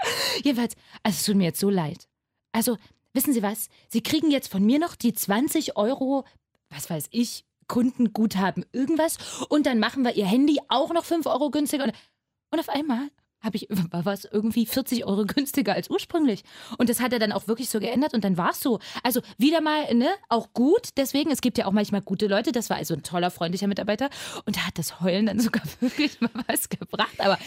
Jedenfalls, 0.42 0.74
also 1.04 1.16
es 1.16 1.24
tut 1.24 1.36
mir 1.36 1.44
jetzt 1.44 1.60
so 1.60 1.70
leid. 1.70 2.08
Also, 2.50 2.76
wissen 3.14 3.32
Sie 3.32 3.42
was? 3.42 3.68
Sie 3.88 4.02
kriegen 4.02 4.30
jetzt 4.30 4.48
von 4.48 4.64
mir 4.64 4.78
noch 4.78 4.94
die 4.94 5.14
20 5.14 5.76
Euro, 5.76 6.24
was 6.68 6.90
weiß 6.90 7.06
ich, 7.10 7.44
Kundenguthaben, 7.68 8.66
irgendwas. 8.72 9.16
Und 9.48 9.66
dann 9.66 9.78
machen 9.78 10.04
wir 10.04 10.14
Ihr 10.16 10.26
Handy 10.26 10.58
auch 10.68 10.92
noch 10.92 11.04
5 11.04 11.26
Euro 11.26 11.50
günstiger. 11.50 11.84
Und, 12.50 12.60
auf 12.60 12.68
einmal 12.68 13.08
habe 13.40 13.56
ich, 13.56 13.68
war 13.90 14.04
was 14.04 14.24
irgendwie 14.24 14.66
40 14.66 15.06
Euro 15.06 15.24
günstiger 15.24 15.74
als 15.74 15.90
ursprünglich. 15.90 16.42
Und 16.78 16.88
das 16.88 17.00
hat 17.00 17.12
er 17.12 17.18
dann 17.18 17.32
auch 17.32 17.46
wirklich 17.48 17.68
so 17.68 17.80
geändert 17.80 18.14
und 18.14 18.24
dann 18.24 18.36
war 18.36 18.50
es 18.50 18.60
so. 18.60 18.80
Also 19.02 19.20
wieder 19.38 19.60
mal, 19.60 19.94
ne, 19.94 20.08
auch 20.28 20.52
gut. 20.52 20.90
Deswegen, 20.96 21.30
es 21.30 21.40
gibt 21.40 21.58
ja 21.58 21.66
auch 21.66 21.72
manchmal 21.72 22.02
gute 22.02 22.26
Leute. 22.26 22.52
Das 22.52 22.70
war 22.70 22.76
also 22.76 22.94
ein 22.94 23.02
toller, 23.02 23.30
freundlicher 23.30 23.66
Mitarbeiter. 23.66 24.10
Und 24.44 24.56
da 24.56 24.66
hat 24.66 24.78
das 24.78 25.00
Heulen 25.00 25.26
dann 25.26 25.40
sogar 25.40 25.62
wirklich 25.80 26.20
mal 26.20 26.30
was 26.46 26.68
gebracht. 26.68 27.20
Aber 27.20 27.38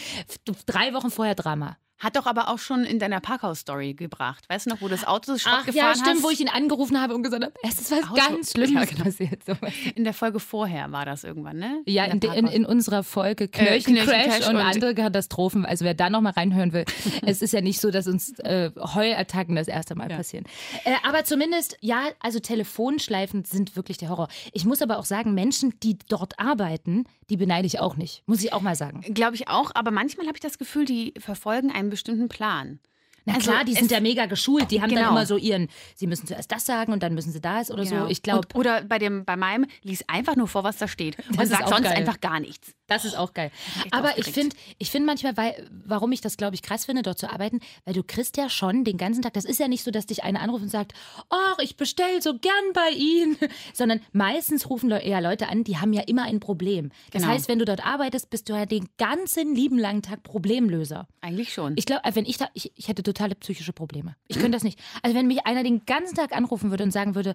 drei 0.66 0.94
Wochen 0.94 1.10
vorher 1.10 1.34
Drama. 1.34 1.76
Hat 1.98 2.16
doch 2.16 2.26
aber 2.26 2.48
auch 2.48 2.58
schon 2.58 2.84
in 2.84 2.98
deiner 2.98 3.20
Parkhaus-Story 3.20 3.94
gebracht. 3.94 4.44
Weißt 4.48 4.66
du 4.66 4.70
noch, 4.70 4.80
wo 4.80 4.88
das 4.88 5.04
Auto 5.06 5.36
Schrott 5.36 5.52
Ach, 5.60 5.66
gefahren 5.66 5.86
ja, 5.88 5.94
stimmt, 5.94 6.16
hast? 6.16 6.22
wo 6.22 6.30
ich 6.30 6.40
ihn 6.40 6.48
angerufen 6.48 7.00
habe 7.00 7.14
und 7.14 7.22
gesagt 7.22 7.42
habe, 7.44 7.52
es 7.62 7.80
ist 7.80 7.90
was 7.90 8.04
Auto- 8.04 8.14
ganz 8.14 8.52
Schlimmes 8.52 8.72
Ja, 8.72 8.84
genau. 8.84 9.04
passiert. 9.04 9.42
So. 9.44 9.54
In 9.94 10.04
der 10.04 10.14
Folge 10.14 10.38
vorher 10.40 10.92
war 10.92 11.04
das 11.04 11.24
irgendwann, 11.24 11.56
ne? 11.58 11.82
Ja, 11.86 12.04
in, 12.04 12.12
in, 12.12 12.20
Parkhaus- 12.20 12.52
in 12.52 12.64
unserer 12.64 13.02
Folge 13.02 13.48
Knöllchen, 13.48 13.94
Knöllchen 13.94 14.12
Crash 14.12 14.26
Crash 14.38 14.48
und, 14.48 14.56
und- 14.56 14.62
andere 14.62 14.94
Katastrophen. 14.94 15.66
Also 15.66 15.84
wer 15.84 15.94
da 15.94 16.08
nochmal 16.10 16.32
reinhören 16.32 16.72
will, 16.72 16.84
es 17.26 17.42
ist 17.42 17.52
ja 17.52 17.60
nicht 17.60 17.80
so, 17.80 17.90
dass 17.90 18.06
uns 18.06 18.38
äh, 18.40 18.70
Heulattacken 18.78 19.56
das 19.56 19.66
erste 19.68 19.94
Mal 19.94 20.08
passieren. 20.08 20.44
Äh, 20.84 20.92
aber 21.06 21.24
zumindest, 21.24 21.76
ja, 21.80 22.02
also 22.20 22.38
Telefonschleifen 22.38 23.44
sind 23.44 23.74
wirklich 23.76 23.98
der 23.98 24.08
Horror. 24.10 24.28
Ich 24.52 24.64
muss 24.64 24.82
aber 24.82 24.98
auch 24.98 25.04
sagen, 25.04 25.34
Menschen, 25.34 25.74
die 25.82 25.98
dort 26.08 26.38
arbeiten, 26.38 27.04
die 27.30 27.36
beneide 27.36 27.66
ich 27.66 27.80
auch 27.80 27.96
nicht. 27.96 28.22
Muss 28.26 28.42
ich 28.42 28.52
auch 28.52 28.60
mal 28.62 28.76
sagen. 28.76 29.00
Glaube 29.14 29.34
ich 29.34 29.48
auch, 29.48 29.72
aber 29.74 29.90
manchmal 29.90 30.26
habe 30.26 30.36
ich 30.36 30.40
das 30.42 30.58
Gefühl, 30.58 30.84
die 30.84 31.12
verfolgen 31.18 31.70
einen 31.72 31.87
bestimmten 31.90 32.28
Plan. 32.28 32.78
Na 33.24 33.34
Also 33.34 33.50
klar, 33.50 33.64
die 33.64 33.74
sind 33.74 33.90
ja 33.90 34.00
mega 34.00 34.24
geschult. 34.26 34.70
Die 34.70 34.80
haben 34.80 34.88
dann 34.90 34.98
Genau. 35.00 35.10
immer 35.10 35.26
so 35.26 35.36
ihren, 35.36 35.68
sie 35.94 36.06
müssen 36.06 36.26
zuerst 36.26 36.50
das 36.50 36.64
sagen 36.64 36.92
und 36.92 37.02
dann 37.02 37.14
müssen 37.14 37.30
sie 37.32 37.40
das 37.40 37.70
oder 37.70 37.84
Genau. 37.84 38.04
so. 38.04 38.10
Ich 38.10 38.22
glaube, 38.22 38.48
Oder 38.54 38.82
bei, 38.84 38.98
dem, 38.98 39.24
bei 39.26 39.36
meinem 39.36 39.66
lies 39.82 40.02
einfach 40.08 40.34
nur 40.36 40.48
vor, 40.48 40.64
was 40.64 40.78
da 40.78 40.88
steht. 40.88 41.18
Und 41.28 41.36
Das 41.38 41.44
ist 41.44 41.50
sag 41.50 41.64
auch 41.64 41.68
sonst 41.68 41.82
geil. 41.84 41.92
einfach 41.96 42.20
gar 42.20 42.40
nichts. 42.40 42.72
Das 42.88 43.04
ist 43.04 43.16
auch 43.16 43.34
geil. 43.34 43.50
Aber 43.92 44.18
ich 44.18 44.26
finde 44.26 44.56
ich 44.78 44.90
find 44.90 45.06
manchmal, 45.06 45.36
weil, 45.36 45.68
warum 45.84 46.10
ich 46.10 46.20
das, 46.20 46.36
glaube 46.36 46.54
ich, 46.56 46.62
krass 46.62 46.86
finde, 46.86 47.02
dort 47.02 47.18
zu 47.18 47.30
arbeiten, 47.30 47.60
weil 47.84 47.94
du 47.94 48.02
kriegst 48.02 48.36
ja 48.36 48.48
schon 48.50 48.82
den 48.84 48.96
ganzen 48.96 49.22
Tag, 49.22 49.34
das 49.34 49.44
ist 49.44 49.60
ja 49.60 49.68
nicht 49.68 49.84
so, 49.84 49.90
dass 49.90 50.06
dich 50.06 50.24
einer 50.24 50.40
anruft 50.40 50.62
und 50.64 50.70
sagt, 50.70 50.94
ach, 51.28 51.58
ich 51.60 51.76
bestell 51.76 52.20
so 52.22 52.36
gern 52.38 52.54
bei 52.74 52.90
Ihnen, 52.90 53.36
sondern 53.74 54.00
meistens 54.12 54.68
rufen 54.70 54.90
eher 54.90 55.20
Leute 55.20 55.48
an, 55.48 55.64
die 55.64 55.76
haben 55.76 55.92
ja 55.92 56.02
immer 56.02 56.22
ein 56.24 56.40
Problem. 56.40 56.90
Das 57.12 57.22
Genau. 57.22 57.34
heißt, 57.34 57.48
wenn 57.48 57.58
du 57.58 57.64
dort 57.64 57.84
arbeitest, 57.84 58.30
bist 58.30 58.48
du 58.48 58.54
ja 58.54 58.64
den 58.66 58.88
ganzen 58.96 59.54
lieben 59.54 59.78
langen 59.78 60.02
Tag 60.02 60.22
Problemlöser. 60.22 61.06
Eigentlich 61.20 61.52
schon. 61.52 61.74
Ich 61.76 61.84
glaube, 61.84 62.02
wenn 62.14 62.24
ich 62.24 62.38
da, 62.38 62.48
ich, 62.54 62.72
ich 62.74 62.88
hätte 62.88 63.02
totale 63.02 63.34
psychische 63.34 63.72
Probleme. 63.74 64.16
Ich 64.28 64.36
könnte 64.40 64.52
das 64.52 64.64
nicht. 64.64 64.78
Also 65.02 65.14
wenn 65.14 65.26
mich 65.26 65.46
einer 65.46 65.62
den 65.62 65.84
ganzen 65.84 66.14
Tag 66.14 66.34
anrufen 66.34 66.70
würde 66.70 66.84
und 66.84 66.90
sagen 66.92 67.14
würde, 67.14 67.34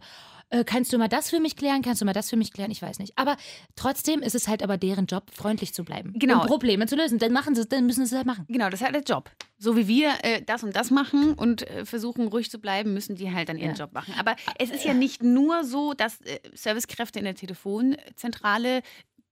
äh, 0.50 0.64
kannst 0.64 0.92
du 0.94 0.98
mal 0.98 1.08
das 1.10 1.30
für 1.30 1.40
mich 1.40 1.56
klären, 1.56 1.82
kannst 1.84 2.02
du 2.02 2.06
mal 2.06 2.14
das 2.14 2.30
für 2.32 2.38
mich 2.38 2.52
klären, 2.54 2.72
ich 2.72 2.82
weiß 2.82 2.98
nicht. 3.00 3.18
Aber 3.18 3.38
trotzdem 3.76 4.22
ist 4.22 4.36
es 4.36 4.48
halt 4.48 4.64
aber 4.64 4.78
deren 4.78 5.06
Job, 5.06 5.30
freundlich 5.44 5.74
zu 5.74 5.84
bleiben. 5.84 6.14
Genau. 6.16 6.42
Und 6.42 6.48
Probleme 6.48 6.88
zu 6.88 6.96
lösen. 6.96 7.20
Dann 7.20 7.32
machen 7.34 7.54
sie, 7.54 7.66
dann 7.68 7.86
müssen 7.86 8.06
sie 8.06 8.14
es 8.14 8.18
halt 8.18 8.26
machen. 8.26 8.46
Genau, 8.48 8.70
das 8.70 8.80
ist 8.80 8.86
halt 8.86 8.96
der 8.96 9.04
Job. 9.04 9.30
So 9.58 9.76
wie 9.78 9.88
wir 9.88 10.12
äh, 10.24 10.42
das 10.42 10.64
und 10.64 10.76
das 10.76 10.90
machen 10.90 11.34
und 11.34 11.68
äh, 11.70 11.86
versuchen 11.86 12.28
ruhig 12.30 12.50
zu 12.50 12.60
bleiben, 12.60 12.94
müssen 12.94 13.16
die 13.16 13.32
halt 13.32 13.50
dann 13.50 13.58
ihren 13.58 13.72
Ja. 13.76 13.84
Job 13.84 13.94
machen. 13.94 14.14
Aber 14.18 14.36
es 14.58 14.72
ist 14.72 14.84
ja 14.86 14.94
nicht 14.94 15.22
nur 15.22 15.64
so, 15.64 15.94
dass 15.94 16.20
äh, 16.22 16.40
Servicekräfte 16.54 17.20
in 17.20 17.26
der 17.26 17.36
Telefonzentrale 17.36 18.82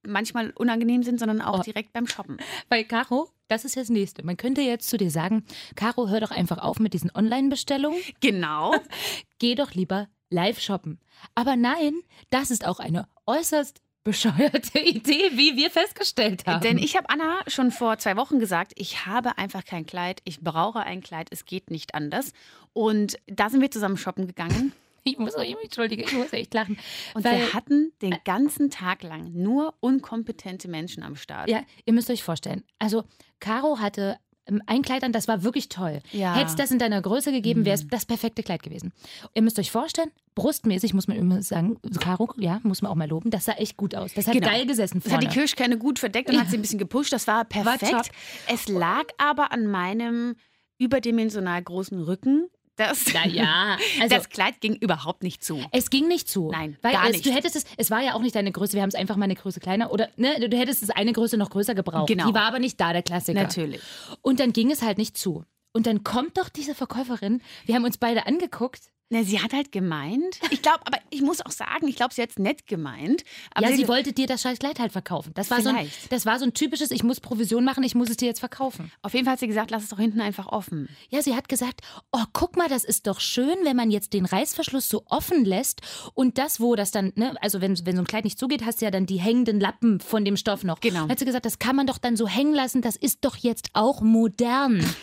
manchmal 0.05 0.51
unangenehm 0.55 1.03
sind, 1.03 1.19
sondern 1.19 1.41
auch 1.41 1.59
Oh. 1.59 1.63
direkt 1.63 1.93
beim 1.93 2.07
Shoppen. 2.07 2.37
Weil 2.69 2.83
Caro, 2.85 3.29
das 3.47 3.65
ist 3.65 3.75
ja 3.75 3.81
das 3.83 3.89
Nächste. 3.89 4.23
Man 4.25 4.35
könnte 4.37 4.61
jetzt 4.61 4.89
zu 4.89 4.97
dir 4.97 5.11
sagen, 5.11 5.43
Caro, 5.75 6.09
hör 6.09 6.19
doch 6.19 6.31
einfach 6.31 6.57
auf 6.57 6.79
mit 6.79 6.93
diesen 6.93 7.11
Online-Bestellungen. 7.13 7.99
Genau. 8.19 8.73
Geh 9.39 9.55
doch 9.55 9.73
lieber 9.73 10.07
live 10.29 10.59
shoppen. 10.59 10.99
Aber 11.35 11.55
nein, 11.55 11.93
das 12.31 12.51
ist 12.51 12.65
auch 12.65 12.79
eine 12.79 13.07
äußerst 13.27 13.81
bescheuerte 14.03 14.79
Idee, 14.83 15.31
wie 15.33 15.55
wir 15.57 15.69
festgestellt 15.71 16.45
haben. 16.47 16.61
Denn 16.61 16.77
ich 16.77 16.95
habe 16.95 17.09
Anna 17.09 17.39
schon 17.47 17.71
vor 17.71 17.97
zwei 17.97 18.15
Wochen 18.17 18.39
gesagt, 18.39 18.73
ich 18.75 19.05
habe 19.05 19.37
einfach 19.37 19.63
kein 19.65 19.85
Kleid, 19.85 20.21
ich 20.25 20.41
brauche 20.41 20.79
ein 20.81 21.01
Kleid, 21.01 21.27
es 21.31 21.45
geht 21.45 21.69
nicht 21.69 21.95
anders. 21.95 22.33
Und 22.73 23.17
da 23.27 23.49
sind 23.49 23.61
wir 23.61 23.71
zusammen 23.71 23.97
shoppen 23.97 24.27
gegangen 24.27 24.73
ich 25.03 25.17
muss, 25.17 25.35
ich, 25.35 25.55
entschuldige, 25.63 26.03
ich 26.03 26.13
muss 26.13 26.31
echt 26.31 26.53
lachen. 26.53 26.77
und 27.15 27.23
Weil- 27.23 27.39
wir 27.39 27.53
hatten 27.53 27.91
den 28.01 28.17
ganzen 28.23 28.69
Tag 28.69 29.03
lang 29.03 29.31
nur 29.33 29.73
unkompetente 29.79 30.67
Menschen 30.67 31.03
am 31.03 31.15
Start. 31.15 31.49
Ja, 31.49 31.61
ihr 31.85 31.93
müsst 31.93 32.09
euch 32.09 32.23
vorstellen. 32.23 32.63
Also, 32.79 33.03
Caro 33.39 33.79
hatte 33.79 34.17
ähm, 34.47 34.61
ein 34.65 34.81
Kleid 34.81 35.03
an, 35.03 35.11
das 35.11 35.27
war 35.27 35.43
wirklich 35.43 35.69
toll. 35.69 35.99
Ja. 36.11 36.33
Hätte 36.35 36.47
es 36.47 36.55
das 36.55 36.71
in 36.71 36.79
deiner 36.79 37.01
Größe 37.01 37.31
gegeben, 37.31 37.65
wäre 37.65 37.75
es 37.75 37.87
das 37.87 38.05
perfekte 38.05 38.43
Kleid 38.43 38.63
gewesen. 38.63 38.91
Ihr 39.33 39.41
müsst 39.41 39.59
euch 39.59 39.71
vorstellen, 39.71 40.11
brustmäßig 40.35 40.93
muss 40.93 41.07
man 41.07 41.17
immer 41.17 41.41
sagen, 41.43 41.77
Caro, 41.99 42.33
ja, 42.37 42.59
muss 42.63 42.81
man 42.81 42.91
auch 42.91 42.95
mal 42.95 43.07
loben, 43.07 43.29
das 43.29 43.45
sah 43.45 43.53
echt 43.53 43.77
gut 43.77 43.95
aus. 43.95 44.13
Das 44.13 44.27
hat 44.27 44.33
Genau. 44.33 44.47
geil 44.47 44.65
gesessen 44.65 44.99
Das 45.03 45.11
hat 45.11 45.19
vorne. 45.21 45.27
die 45.27 45.33
Kirschkerne 45.39 45.77
gut 45.77 45.99
verdeckt 45.99 46.29
und 46.29 46.39
hat 46.39 46.49
sie 46.49 46.57
ein 46.57 46.61
bisschen 46.61 46.79
gepusht. 46.79 47.13
Das 47.13 47.27
war 47.27 47.45
perfekt. 47.45 48.11
es 48.47 48.67
lag 48.67 49.05
aber 49.17 49.51
an 49.51 49.67
meinem 49.67 50.35
überdimensional 50.77 51.61
großen 51.61 52.01
Rücken. 52.01 52.47
Das, 52.77 53.13
Naja, 53.13 53.77
also 53.99 54.15
das 54.15 54.29
Kleid 54.29 54.61
ging 54.61 54.75
überhaupt 54.75 55.23
nicht 55.23 55.43
zu. 55.43 55.63
Es 55.71 55.89
ging 55.89 56.07
nicht 56.07 56.29
zu. 56.29 56.51
Nein, 56.51 56.77
weil 56.81 56.93
gar 56.93 57.05
es, 57.05 57.11
nicht. 57.13 57.25
du 57.25 57.31
hättest 57.31 57.55
es, 57.55 57.65
es 57.77 57.91
war 57.91 58.01
ja 58.01 58.13
auch 58.13 58.21
nicht 58.21 58.35
deine 58.35 58.51
Größe, 58.51 58.73
wir 58.73 58.81
haben 58.81 58.89
es 58.89 58.95
einfach 58.95 59.17
mal 59.17 59.25
eine 59.25 59.35
Größe 59.35 59.59
kleiner 59.59 59.91
oder 59.91 60.09
ne, 60.15 60.49
du 60.49 60.57
hättest 60.57 60.81
es 60.81 60.89
eine 60.89 61.13
Größe 61.13 61.37
noch 61.37 61.49
größer 61.49 61.75
gebraucht. 61.75 62.07
Genau. 62.07 62.27
Die 62.27 62.33
war 62.33 62.43
aber 62.43 62.59
nicht 62.59 62.79
da, 62.79 62.93
der 62.93 63.03
Klassiker. 63.03 63.41
Natürlich. 63.41 63.81
Und 64.21 64.39
dann 64.39 64.53
ging 64.53 64.71
es 64.71 64.81
halt 64.81 64.97
nicht 64.97 65.17
zu. 65.17 65.43
Und 65.73 65.85
dann 65.85 66.03
kommt 66.03 66.37
doch 66.37 66.49
diese 66.49 66.75
Verkäuferin, 66.75 67.41
wir 67.65 67.75
haben 67.75 67.85
uns 67.85 67.97
beide 67.97 68.25
angeguckt. 68.25 68.91
Na, 69.13 69.23
sie 69.23 69.41
hat 69.41 69.51
halt 69.51 69.73
gemeint. 69.73 70.39
Ich 70.51 70.61
glaube, 70.61 70.79
aber 70.85 70.97
ich 71.09 71.21
muss 71.21 71.41
auch 71.45 71.51
sagen, 71.51 71.85
ich 71.89 71.97
glaube, 71.97 72.13
sie 72.13 72.21
hat 72.21 72.29
es 72.31 72.39
nett 72.39 72.65
gemeint. 72.65 73.25
Ja, 73.59 73.67
sie 73.73 73.81
hat- 73.83 73.89
wollte 73.89 74.13
dir 74.13 74.25
das 74.25 74.41
scheiß 74.41 74.57
Kleid 74.59 74.79
halt 74.79 74.93
verkaufen. 74.93 75.31
Das 75.33 75.51
war, 75.51 75.61
so 75.61 75.67
ein, 75.69 75.89
das 76.09 76.25
war 76.25 76.39
so 76.39 76.45
ein 76.45 76.53
typisches, 76.53 76.91
ich 76.91 77.03
muss 77.03 77.19
Provision 77.19 77.65
machen, 77.65 77.83
ich 77.83 77.93
muss 77.93 78.09
es 78.09 78.15
dir 78.15 78.27
jetzt 78.27 78.39
verkaufen. 78.39 78.89
Auf 79.01 79.13
jeden 79.13 79.25
Fall 79.25 79.33
hat 79.33 79.39
sie 79.41 79.47
gesagt, 79.47 79.69
lass 79.69 79.83
es 79.83 79.89
doch 79.89 79.99
hinten 79.99 80.21
einfach 80.21 80.47
offen. 80.47 80.87
Ja, 81.09 81.21
sie 81.21 81.35
hat 81.35 81.49
gesagt, 81.49 81.81
oh, 82.13 82.23
guck 82.31 82.55
mal, 82.55 82.69
das 82.69 82.85
ist 82.85 83.05
doch 83.05 83.19
schön, 83.19 83.57
wenn 83.63 83.75
man 83.75 83.91
jetzt 83.91 84.13
den 84.13 84.25
Reißverschluss 84.25 84.87
so 84.87 85.03
offen 85.07 85.43
lässt 85.43 85.81
und 86.13 86.37
das, 86.37 86.61
wo 86.61 86.75
das 86.77 86.91
dann, 86.91 87.11
ne, 87.15 87.35
also 87.41 87.59
wenn, 87.59 87.77
wenn 87.85 87.97
so 87.97 88.01
ein 88.03 88.07
Kleid 88.07 88.23
nicht 88.23 88.39
zugeht, 88.39 88.65
hast 88.65 88.79
du 88.79 88.85
ja 88.85 88.91
dann 88.91 89.05
die 89.05 89.19
hängenden 89.19 89.59
Lappen 89.59 89.99
von 89.99 90.23
dem 90.23 90.37
Stoff 90.37 90.63
noch. 90.63 90.79
Genau. 90.79 91.01
Dann 91.01 91.09
hat 91.09 91.19
sie 91.19 91.25
gesagt, 91.25 91.45
das 91.45 91.59
kann 91.59 91.75
man 91.75 91.85
doch 91.85 91.97
dann 91.97 92.15
so 92.15 92.29
hängen 92.29 92.53
lassen, 92.53 92.81
das 92.81 92.95
ist 92.95 93.25
doch 93.25 93.35
jetzt 93.35 93.71
auch 93.73 93.99
modern. 93.99 94.85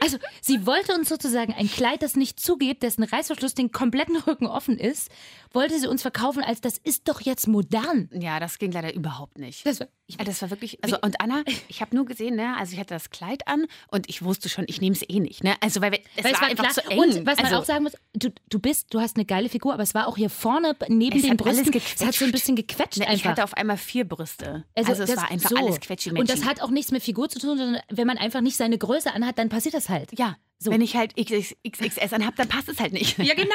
Also, 0.00 0.18
sie 0.40 0.66
wollte 0.66 0.94
uns 0.94 1.08
sozusagen 1.08 1.52
ein 1.54 1.70
Kleid, 1.70 2.02
das 2.02 2.16
nicht 2.16 2.40
zugeht, 2.40 2.63
dessen 2.72 3.02
Reißverschluss 3.04 3.54
den 3.54 3.70
kompletten 3.72 4.16
Rücken 4.16 4.46
offen 4.46 4.78
ist, 4.78 5.10
wollte 5.52 5.78
sie 5.78 5.86
uns 5.86 6.00
verkaufen 6.02 6.42
als, 6.42 6.60
das 6.62 6.78
ist 6.78 7.08
doch 7.08 7.20
jetzt 7.20 7.46
modern. 7.46 8.08
Ja, 8.12 8.40
das 8.40 8.58
ging 8.58 8.72
leider 8.72 8.94
überhaupt 8.94 9.38
nicht. 9.38 9.66
Das 9.66 9.80
war, 9.80 9.88
ich, 10.06 10.16
Ja, 10.18 10.24
Das 10.24 10.40
war 10.42 10.50
wirklich, 10.50 10.82
also 10.82 10.96
und 11.02 11.20
Anna, 11.20 11.42
ich 11.68 11.80
habe 11.80 11.94
nur 11.94 12.06
gesehen, 12.06 12.36
ne, 12.36 12.56
also 12.58 12.72
ich 12.72 12.78
hatte 12.80 12.94
das 12.94 13.10
Kleid 13.10 13.46
an 13.46 13.66
und 13.88 14.08
ich 14.08 14.22
wusste 14.22 14.48
schon, 14.48 14.64
ich 14.68 14.80
nehme 14.80 14.96
es 14.96 15.02
eh 15.08 15.20
nicht, 15.20 15.44
ne? 15.44 15.54
Also 15.60 15.80
weil 15.80 15.92
wir, 15.92 16.00
es 16.16 16.24
Weil 16.24 16.32
war, 16.32 16.42
einfach 16.44 16.72
zu 16.72 16.80
eng. 16.90 16.98
Und 16.98 17.26
was 17.26 17.36
man 17.36 17.46
also, 17.46 17.58
auch 17.58 17.64
sagen 17.64 17.84
muss, 17.84 17.92
du, 18.14 18.30
du 18.48 18.58
bist, 18.58 18.92
du 18.94 19.00
hast 19.00 19.16
eine 19.16 19.24
geile 19.24 19.48
Figur, 19.48 19.72
aber 19.74 19.82
es 19.82 19.94
war 19.94 20.08
auch 20.08 20.16
hier 20.16 20.30
vorne 20.30 20.74
neben 20.88 21.16
Es 21.16 21.22
den 21.24 21.36
Brüsten, 21.36 21.72
es 21.74 22.04
hat 22.04 22.14
so 22.14 22.24
ein 22.24 22.32
bisschen 22.32 22.56
gequetscht 22.56 22.98
ne, 22.98 23.04
ich 23.04 23.10
einfach. 23.10 23.30
hatte 23.30 23.44
auf 23.44 23.54
einmal 23.54 23.76
vier 23.76 24.06
Brüste. 24.08 24.64
Also, 24.74 24.92
es 24.92 24.98
das- 25.10 25.16
war 25.16 25.30
einfach 25.30 25.50
so. 25.50 25.56
alles 25.56 25.80
quetschi 25.80 26.10
Und 26.10 26.28
das 26.30 26.44
hat 26.44 26.60
auch 26.62 26.70
nichts 26.70 26.90
mit 26.92 27.02
Figur 27.02 27.28
zu 27.28 27.38
tun, 27.38 27.56
sondern 27.58 27.80
wenn 27.90 28.06
man 28.06 28.18
einfach 28.18 28.40
nicht 28.40 28.56
seine 28.56 28.78
Größe 28.78 29.12
anhat, 29.14 29.38
dann 29.38 29.48
passiert 29.48 29.74
das 29.74 29.88
halt. 29.88 30.10
ja, 30.18 30.36
So. 30.58 30.70
wenn 30.70 30.80
ich 30.80 30.96
halt 30.96 31.14
XX, 31.16 31.54
XXS 31.68 32.12
anhab, 32.14 32.36
dann 32.36 32.48
passt 32.48 32.68
es 32.68 32.80
halt 32.80 32.92
nicht. 32.92 33.18
Ja, 33.18 33.34
genau. 33.34 33.54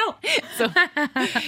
So. 0.58 0.66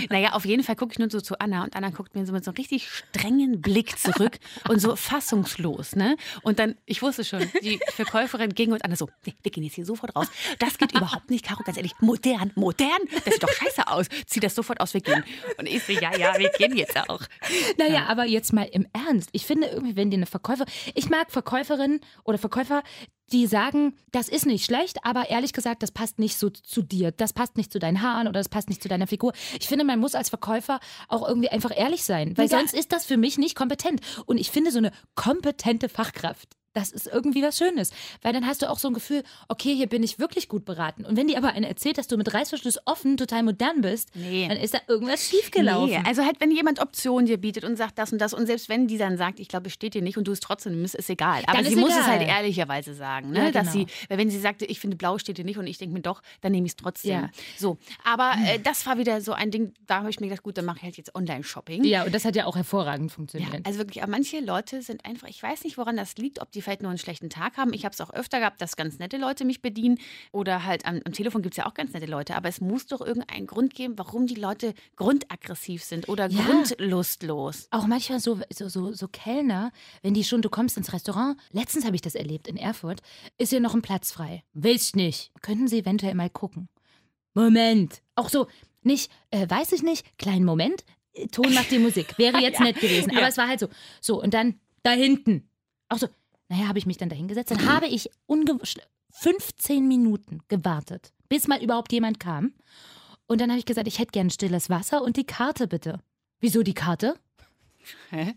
naja, 0.08 0.32
auf 0.32 0.46
jeden 0.46 0.62
Fall 0.62 0.74
gucke 0.76 0.92
ich 0.92 0.98
nur 0.98 1.10
so 1.10 1.20
zu 1.20 1.38
Anna 1.38 1.64
und 1.64 1.76
Anna 1.76 1.90
guckt 1.90 2.14
mir 2.14 2.24
so 2.24 2.32
mit 2.32 2.44
so 2.44 2.50
einem 2.50 2.56
richtig 2.56 2.88
strengen 2.88 3.60
Blick 3.60 3.98
zurück 3.98 4.38
und 4.68 4.80
so 4.80 4.96
fassungslos, 4.96 5.96
ne? 5.96 6.16
Und 6.42 6.58
dann, 6.58 6.76
ich 6.86 7.02
wusste 7.02 7.24
schon, 7.24 7.42
die 7.62 7.78
Verkäuferin 7.88 8.54
ging 8.54 8.72
und 8.72 8.84
Anna 8.84 8.96
so, 8.96 9.08
nee, 9.26 9.34
wir 9.42 9.50
gehen 9.50 9.64
jetzt 9.64 9.74
hier 9.74 9.84
sofort 9.84 10.16
raus. 10.16 10.28
Das 10.58 10.78
geht 10.78 10.92
überhaupt 10.92 11.30
nicht, 11.30 11.44
Caro, 11.44 11.62
ganz 11.62 11.76
ehrlich, 11.76 11.92
modern, 12.00 12.52
modern, 12.54 12.90
das 13.24 13.34
sieht 13.34 13.42
doch 13.42 13.52
scheiße 13.52 13.86
aus. 13.86 14.06
Zieh 14.26 14.40
das 14.40 14.54
sofort 14.54 14.80
aus, 14.80 14.94
wir 14.94 15.02
gehen. 15.02 15.22
Und 15.58 15.68
ich 15.68 15.82
so, 15.82 15.92
ja, 15.92 16.16
ja, 16.16 16.38
wir 16.38 16.50
gehen 16.50 16.76
jetzt 16.76 16.96
auch. 16.96 17.20
Naja, 17.76 18.06
aber 18.06 18.24
jetzt 18.24 18.52
mal 18.52 18.68
im 18.72 18.86
Ernst. 18.92 19.28
Ich 19.32 19.44
finde 19.44 19.66
irgendwie, 19.66 19.96
wenn 19.96 20.10
dir 20.10 20.16
eine 20.16 20.26
Verkäufer. 20.26 20.64
Ich 20.94 21.10
mag 21.10 21.30
Verkäuferinnen 21.30 22.00
oder 22.24 22.38
Verkäufer, 22.38 22.82
die 23.32 23.46
sagen, 23.46 23.94
das 24.10 24.28
ist 24.28 24.46
nicht 24.46 24.64
schlecht, 24.64 25.04
aber 25.04 25.30
ehrlich 25.30 25.52
gesagt, 25.52 25.82
das 25.82 25.90
passt 25.90 26.18
nicht 26.18 26.36
so 26.38 26.50
zu 26.50 26.82
dir. 26.82 27.10
Das 27.12 27.32
passt 27.32 27.56
nicht 27.56 27.72
zu 27.72 27.78
deinen 27.78 28.02
Haaren 28.02 28.28
oder 28.28 28.38
das 28.40 28.48
passt 28.48 28.68
nicht 28.68 28.82
zu 28.82 28.88
deiner 28.88 29.06
Figur. 29.06 29.32
Ich 29.58 29.66
finde, 29.68 29.84
man 29.84 29.98
muss 29.98 30.14
als 30.14 30.28
Verkäufer 30.28 30.78
auch 31.08 31.26
irgendwie 31.26 31.48
einfach 31.48 31.76
ehrlich 31.76 32.04
sein, 32.04 32.36
weil 32.36 32.48
Ja. 32.48 32.58
sonst 32.58 32.74
ist 32.74 32.92
das 32.92 33.06
für 33.06 33.16
mich 33.16 33.38
nicht 33.38 33.54
kompetent. 33.56 34.00
Und 34.26 34.38
ich 34.38 34.50
finde, 34.50 34.70
so 34.70 34.78
eine 34.78 34.92
kompetente 35.14 35.88
Fachkraft, 35.88 36.56
das 36.74 36.90
ist 36.90 37.06
irgendwie 37.06 37.42
was 37.42 37.58
Schönes. 37.58 37.90
Weil 38.22 38.32
dann 38.32 38.46
hast 38.46 38.62
du 38.62 38.70
auch 38.70 38.78
so 38.78 38.88
ein 38.88 38.94
Gefühl, 38.94 39.22
okay, 39.48 39.74
hier 39.74 39.86
bin 39.88 40.02
ich 40.02 40.18
wirklich 40.18 40.48
gut 40.48 40.64
beraten. 40.64 41.04
Und 41.04 41.16
wenn 41.16 41.28
dir 41.28 41.36
aber 41.38 41.48
einer 41.52 41.68
erzählt, 41.68 41.98
dass 41.98 42.06
du 42.06 42.16
mit 42.16 42.32
Reißverschluss 42.32 42.78
offen 42.86 43.16
total 43.16 43.42
modern 43.42 43.80
bist, 43.82 44.10
Nee. 44.14 44.48
dann 44.48 44.56
ist 44.56 44.74
da 44.74 44.78
irgendwas 44.88 45.28
schiefgelaufen. 45.28 45.90
Nee, 46.02 46.08
also 46.08 46.24
halt, 46.24 46.40
wenn 46.40 46.50
jemand 46.50 46.80
Optionen 46.80 47.26
dir 47.26 47.36
bietet 47.38 47.64
und 47.64 47.76
sagt 47.76 47.98
das 47.98 48.12
und 48.12 48.18
das 48.20 48.32
und 48.34 48.46
selbst 48.46 48.68
wenn 48.68 48.86
die 48.86 48.98
dann 48.98 49.16
sagt, 49.16 49.40
ich 49.40 49.48
glaube, 49.48 49.68
es 49.68 49.72
steht 49.74 49.94
dir 49.94 50.02
nicht 50.02 50.16
und 50.18 50.26
du 50.28 50.32
es 50.32 50.40
trotzdem 50.40 50.74
nimmst, 50.76 50.94
ist 50.94 51.10
egal. 51.10 51.42
Aber 51.46 51.58
Dann 51.58 51.64
sie 51.66 51.72
ist 51.74 51.78
muss 51.80 51.90
es 51.90 51.96
egal. 51.98 52.10
halt 52.20 52.28
ehrlicherweise 52.28 52.94
sagen, 52.94 53.30
ne? 53.30 53.44
Ja, 53.46 53.50
dass 53.50 53.72
genau. 53.72 53.86
sie, 53.86 53.92
weil 54.08 54.18
wenn 54.18 54.30
sie 54.30 54.38
sagte, 54.40 54.64
ich 54.64 54.80
finde 54.80 54.96
blau 54.96 55.18
steht 55.18 55.38
dir 55.38 55.44
nicht 55.44 55.58
und 55.58 55.66
ich 55.66 55.78
denke 55.78 55.94
mir 55.94 56.00
doch, 56.02 56.22
dann 56.40 56.52
nehme 56.52 56.66
ich 56.66 56.72
es 56.72 56.76
trotzdem. 56.76 57.10
Ja. 57.12 57.30
So, 57.58 57.78
aber 58.04 58.34
äh, 58.46 58.58
das 58.58 58.86
war 58.86 58.98
wieder 58.98 59.20
so 59.20 59.32
ein 59.32 59.50
Ding, 59.50 59.72
da 59.86 59.96
habe 59.98 60.10
ich 60.10 60.20
mir 60.20 60.28
gedacht, 60.28 60.42
gut, 60.42 60.56
dann 60.58 60.64
mache 60.64 60.78
ich 60.78 60.82
halt 60.84 60.96
jetzt 60.96 61.14
Online-Shopping. 61.14 61.84
Ja, 61.84 62.04
und 62.04 62.14
das 62.14 62.24
hat 62.24 62.36
ja 62.36 62.46
auch 62.46 62.56
hervorragend 62.56 63.10
Ja, 63.10 63.14
funktioniert. 63.14 63.66
also 63.66 63.78
wirklich, 63.78 64.02
aber 64.02 64.10
manche 64.10 64.40
Leute 64.40 64.82
sind 64.82 65.04
einfach, 65.04 65.28
ich 65.28 65.42
weiß 65.42 65.64
nicht, 65.64 65.76
woran 65.78 65.96
das 65.96 66.16
liegt, 66.16 66.40
ob 66.40 66.50
die 66.52 66.61
vielleicht 66.62 66.82
nur 66.82 66.90
einen 66.90 66.98
schlechten 66.98 67.28
Tag 67.30 67.56
haben. 67.56 67.72
Ich 67.72 67.84
habe 67.84 67.92
es 67.92 68.00
auch 68.00 68.10
öfter 68.10 68.38
gehabt, 68.38 68.60
dass 68.60 68.76
ganz 68.76 68.98
nette 68.98 69.16
Leute 69.18 69.44
mich 69.44 69.60
bedienen 69.62 69.98
oder 70.32 70.64
halt 70.64 70.86
am, 70.86 71.00
am 71.04 71.12
Telefon 71.12 71.42
gibt 71.42 71.54
es 71.54 71.56
ja 71.58 71.66
auch 71.66 71.74
ganz 71.74 71.92
nette 71.92 72.06
Leute, 72.06 72.34
aber 72.36 72.48
es 72.48 72.60
muss 72.60 72.86
doch 72.86 73.00
irgendeinen 73.00 73.46
Grund 73.46 73.74
geben, 73.74 73.94
warum 73.98 74.26
die 74.26 74.34
Leute 74.36 74.74
grundaggressiv 74.96 75.82
sind 75.84 76.08
oder 76.08 76.28
Ja. 76.30 76.42
grundlustlos. 76.44 77.68
Auch 77.70 77.86
manchmal 77.86 78.20
so, 78.20 78.40
so, 78.52 78.68
so, 78.68 78.92
so 78.92 79.08
Kellner, 79.08 79.72
wenn 80.02 80.14
die 80.14 80.24
schon, 80.24 80.42
du 80.42 80.50
kommst 80.50 80.76
ins 80.76 80.92
Restaurant, 80.92 81.36
letztens 81.50 81.84
habe 81.84 81.96
ich 81.96 82.02
das 82.02 82.14
erlebt 82.14 82.48
in 82.48 82.56
Erfurt, 82.56 83.00
ist 83.38 83.50
hier 83.50 83.60
noch 83.60 83.74
ein 83.74 83.82
Platz 83.82 84.12
frei. 84.12 84.42
Willst 84.52 84.96
nicht. 84.96 85.30
Könnten 85.42 85.68
Sie 85.68 85.78
eventuell 85.80 86.14
mal 86.14 86.30
gucken. 86.30 86.68
Moment. 87.34 88.02
Auch 88.14 88.28
so, 88.28 88.46
nicht, 88.82 89.10
äh, 89.30 89.48
weiß 89.48 89.72
ich 89.72 89.82
nicht, 89.82 90.18
kleinen 90.18 90.44
Moment, 90.44 90.84
äh, 91.14 91.26
Ton 91.28 91.52
macht 91.54 91.70
die 91.70 91.78
Musik. 91.78 92.18
Wäre 92.18 92.38
jetzt 92.40 92.58
Ja. 92.58 92.64
nett 92.64 92.80
gewesen. 92.80 93.10
Aber 93.10 93.20
Ja. 93.22 93.28
es 93.28 93.36
war 93.36 93.48
halt 93.48 93.60
so. 93.60 93.68
So, 94.00 94.22
und 94.22 94.34
dann 94.34 94.60
da 94.82 94.90
hinten. 94.92 95.48
Auch 95.88 95.98
so, 95.98 96.08
naja, 96.52 96.68
habe 96.68 96.78
ich 96.78 96.84
mich 96.84 96.98
dann 96.98 97.08
da 97.08 97.16
hingesetzt. 97.16 97.50
Dann 97.50 97.66
habe 97.66 97.86
ich 97.86 98.10
unge 98.26 98.58
15 99.10 99.88
Minuten 99.88 100.40
gewartet, 100.48 101.14
bis 101.30 101.48
mal 101.48 101.62
überhaupt 101.62 101.92
jemand 101.92 102.20
kam. 102.20 102.52
Und 103.26 103.40
dann 103.40 103.48
habe 103.48 103.58
ich 103.58 103.64
gesagt, 103.64 103.88
ich 103.88 103.98
hätte 103.98 104.12
gern 104.12 104.28
stilles 104.28 104.68
Wasser 104.68 105.02
und 105.02 105.16
die 105.16 105.24
Karte 105.24 105.66
bitte. 105.66 106.00
Wieso 106.40 106.62
die 106.62 106.74
Karte? 106.74 107.14
Hä? 108.10 108.34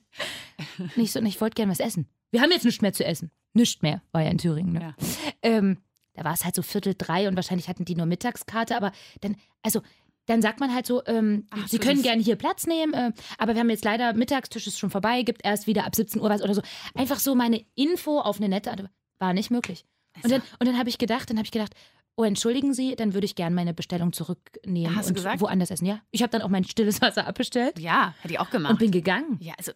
Nicht 0.95 1.12
so, 1.12 1.19
ich 1.19 1.41
wollte 1.41 1.55
gern 1.55 1.69
was 1.69 1.81
essen. 1.81 2.07
Wir 2.31 2.41
haben 2.41 2.51
jetzt 2.51 2.63
nichts 2.63 2.81
mehr 2.81 2.93
zu 2.93 3.03
essen. 3.03 3.31
Nichts 3.53 3.81
mehr, 3.81 4.01
war 4.13 4.22
ja 4.22 4.29
in 4.29 4.38
Thüringen. 4.38 4.72
Ne? 4.72 4.81
Ja. 4.81 4.95
Ähm, 5.41 5.79
da 6.13 6.24
war 6.24 6.34
es 6.34 6.45
halt 6.45 6.55
so 6.55 6.62
Viertel 6.62 6.95
drei 6.98 7.27
und 7.27 7.36
wahrscheinlich 7.36 7.67
hatten 7.67 7.84
die 7.84 7.95
nur 7.95 8.05
Mittagskarte, 8.05 8.77
aber 8.77 8.93
dann, 9.19 9.36
also, 9.62 9.81
dann 10.25 10.41
sagt 10.41 10.60
man 10.60 10.74
halt 10.74 10.86
so, 10.86 11.03
ähm, 11.05 11.48
Ach, 11.51 11.67
Sie 11.67 11.79
können 11.79 12.01
gerne 12.01 12.22
hier 12.22 12.36
Platz 12.36 12.65
nehmen, 12.65 12.94
äh, 12.94 13.12
aber 13.38 13.53
wir 13.53 13.62
haben 13.62 13.70
jetzt 13.70 13.86
leider, 13.86 14.13
Mittagstisch 14.13 14.67
ist 14.67 14.79
schon 14.79 14.89
vorbei, 14.89 15.22
gibt 15.22 15.46
erst 15.46 15.67
wieder 15.67 15.86
ab 15.86 15.96
17 15.96 16.22
Uhr 16.22 16.29
was 16.29 16.41
oder 16.41 16.53
so. 16.53 16.62
Einfach 16.94 17.20
so 17.20 17.36
meine 17.36 17.63
Info 17.75 18.20
auf 18.20 18.38
eine 18.38 18.50
nette 18.50 18.72
Art, 18.72 18.84
war 19.20 19.34
nicht 19.34 19.51
möglich. 19.51 19.86
Und 20.24 20.32
dann, 20.32 20.41
und 20.60 20.67
dann 20.67 20.77
habe 20.77 20.89
ich 20.89 20.98
gedacht, 20.98 21.29
dann 21.29 21.38
habe 21.38 21.46
ich 21.46 21.51
gedacht, 21.51 21.74
oh, 22.17 22.24
entschuldigen 22.24 22.74
Sie, 22.74 22.95
dann 22.95 23.13
würde 23.13 23.25
ich 23.25 23.36
gerne 23.36 23.55
meine 23.55 23.74
Bestellung 23.74 24.13
zurücknehmen 24.13 24.95
Hast 24.95 25.05
du 25.07 25.10
und 25.12 25.15
gesagt? 25.15 25.41
woanders 25.41 25.72
essen. 25.72 25.86
Ja, 25.86 26.01
ich 26.12 26.22
habe 26.22 26.31
dann 26.31 26.41
auch 26.41 26.50
mein 26.50 26.63
stilles 26.63 27.01
Wasser 27.01 27.27
abbestellt 27.27 27.77
Ja, 27.79 28.13
hätte 28.22 28.34
ich 28.34 28.39
auch 28.39 28.50
gemacht. 28.50 28.72
und 28.74 28.79
bin 28.79 28.91
gegangen. 28.91 29.38
ja, 29.41 29.53
also, 29.57 29.72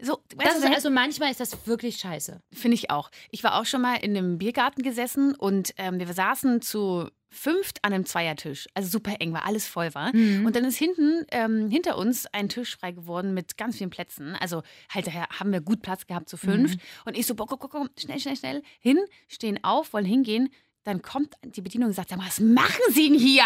so, 0.00 0.18
Das 0.36 0.60
du, 0.60 0.66
ist, 0.66 0.74
also 0.74 0.90
manchmal 0.90 1.30
ist 1.30 1.40
das 1.40 1.66
wirklich 1.66 1.96
scheiße. 1.98 2.40
Finde 2.52 2.74
ich 2.76 2.90
auch. 2.90 3.10
Ich 3.30 3.44
war 3.44 3.60
auch 3.60 3.66
schon 3.66 3.82
mal 3.82 3.96
in 3.96 4.16
einem 4.16 4.38
Biergarten 4.38 4.82
gesessen 4.82 5.34
und 5.34 5.74
ähm, 5.76 5.98
wir 5.98 6.12
saßen 6.12 6.62
zu 6.62 7.08
fünft 7.32 7.84
an 7.84 7.92
einem 7.92 8.06
Zweiertisch. 8.06 8.66
Also 8.74 8.88
super 8.88 9.14
eng, 9.20 9.32
weil 9.32 9.42
alles 9.42 9.66
voll 9.66 9.94
war. 9.94 10.14
Mhm. 10.16 10.46
Und 10.46 10.56
dann 10.56 10.64
ist 10.64 10.78
hinten, 10.78 11.24
ähm, 11.30 11.68
hinter 11.70 11.96
uns 11.96 12.26
ein 12.26 12.48
Tisch 12.48 12.76
frei 12.76 12.90
geworden 12.92 13.34
mit 13.34 13.56
ganz 13.56 13.76
vielen 13.78 13.90
Plätzen. 13.90 14.34
Also 14.40 14.62
halt 14.92 15.06
daher 15.06 15.28
haben 15.38 15.52
wir 15.52 15.60
gut 15.60 15.80
Platz 15.82 16.06
gehabt 16.08 16.28
zu 16.28 16.36
fünft. 16.36 16.76
Mhm. 16.78 16.82
Und 17.04 17.16
ich 17.16 17.26
so, 17.26 17.34
komm, 17.36 17.46
komm, 17.58 17.70
komm, 17.70 17.90
schnell, 17.98 18.18
schnell, 18.18 18.36
schnell, 18.36 18.62
hin, 18.80 18.98
stehen 19.28 19.62
auf, 19.62 19.92
wollen 19.92 20.04
hingehen. 20.06 20.48
Dann 20.90 21.02
kommt 21.02 21.34
die 21.44 21.60
Bedienung 21.60 21.90
und 21.90 21.94
sagt, 21.94 22.08
sag 22.08 22.18
mal, 22.18 22.26
was 22.26 22.40
machen 22.40 22.82
Sie 22.90 23.08
denn 23.08 23.16
hier? 23.18 23.44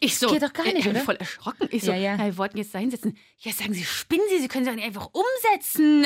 Ich 0.00 0.18
so, 0.18 0.28
geht 0.30 0.42
doch 0.42 0.52
gar 0.52 0.64
nicht, 0.64 0.78
ich 0.78 0.84
bin 0.84 0.92
oder? 0.92 1.04
voll 1.04 1.16
erschrocken. 1.16 1.66
Ich 1.70 1.82
so, 1.82 1.92
Ja, 1.92 1.96
ja. 1.96 2.18
wir 2.18 2.36
wollten 2.36 2.58
jetzt 2.58 2.74
da 2.74 2.78
hinsetzen. 2.78 3.16
Ja, 3.38 3.52
sagen 3.52 3.72
Sie, 3.72 3.84
spinnen 3.84 4.24
Sie, 4.30 4.38
Sie 4.38 4.48
können 4.48 4.64
Sie 4.64 4.70
doch 4.70 4.76
nicht 4.76 4.84
einfach 4.86 5.08
umsetzen. 5.12 6.04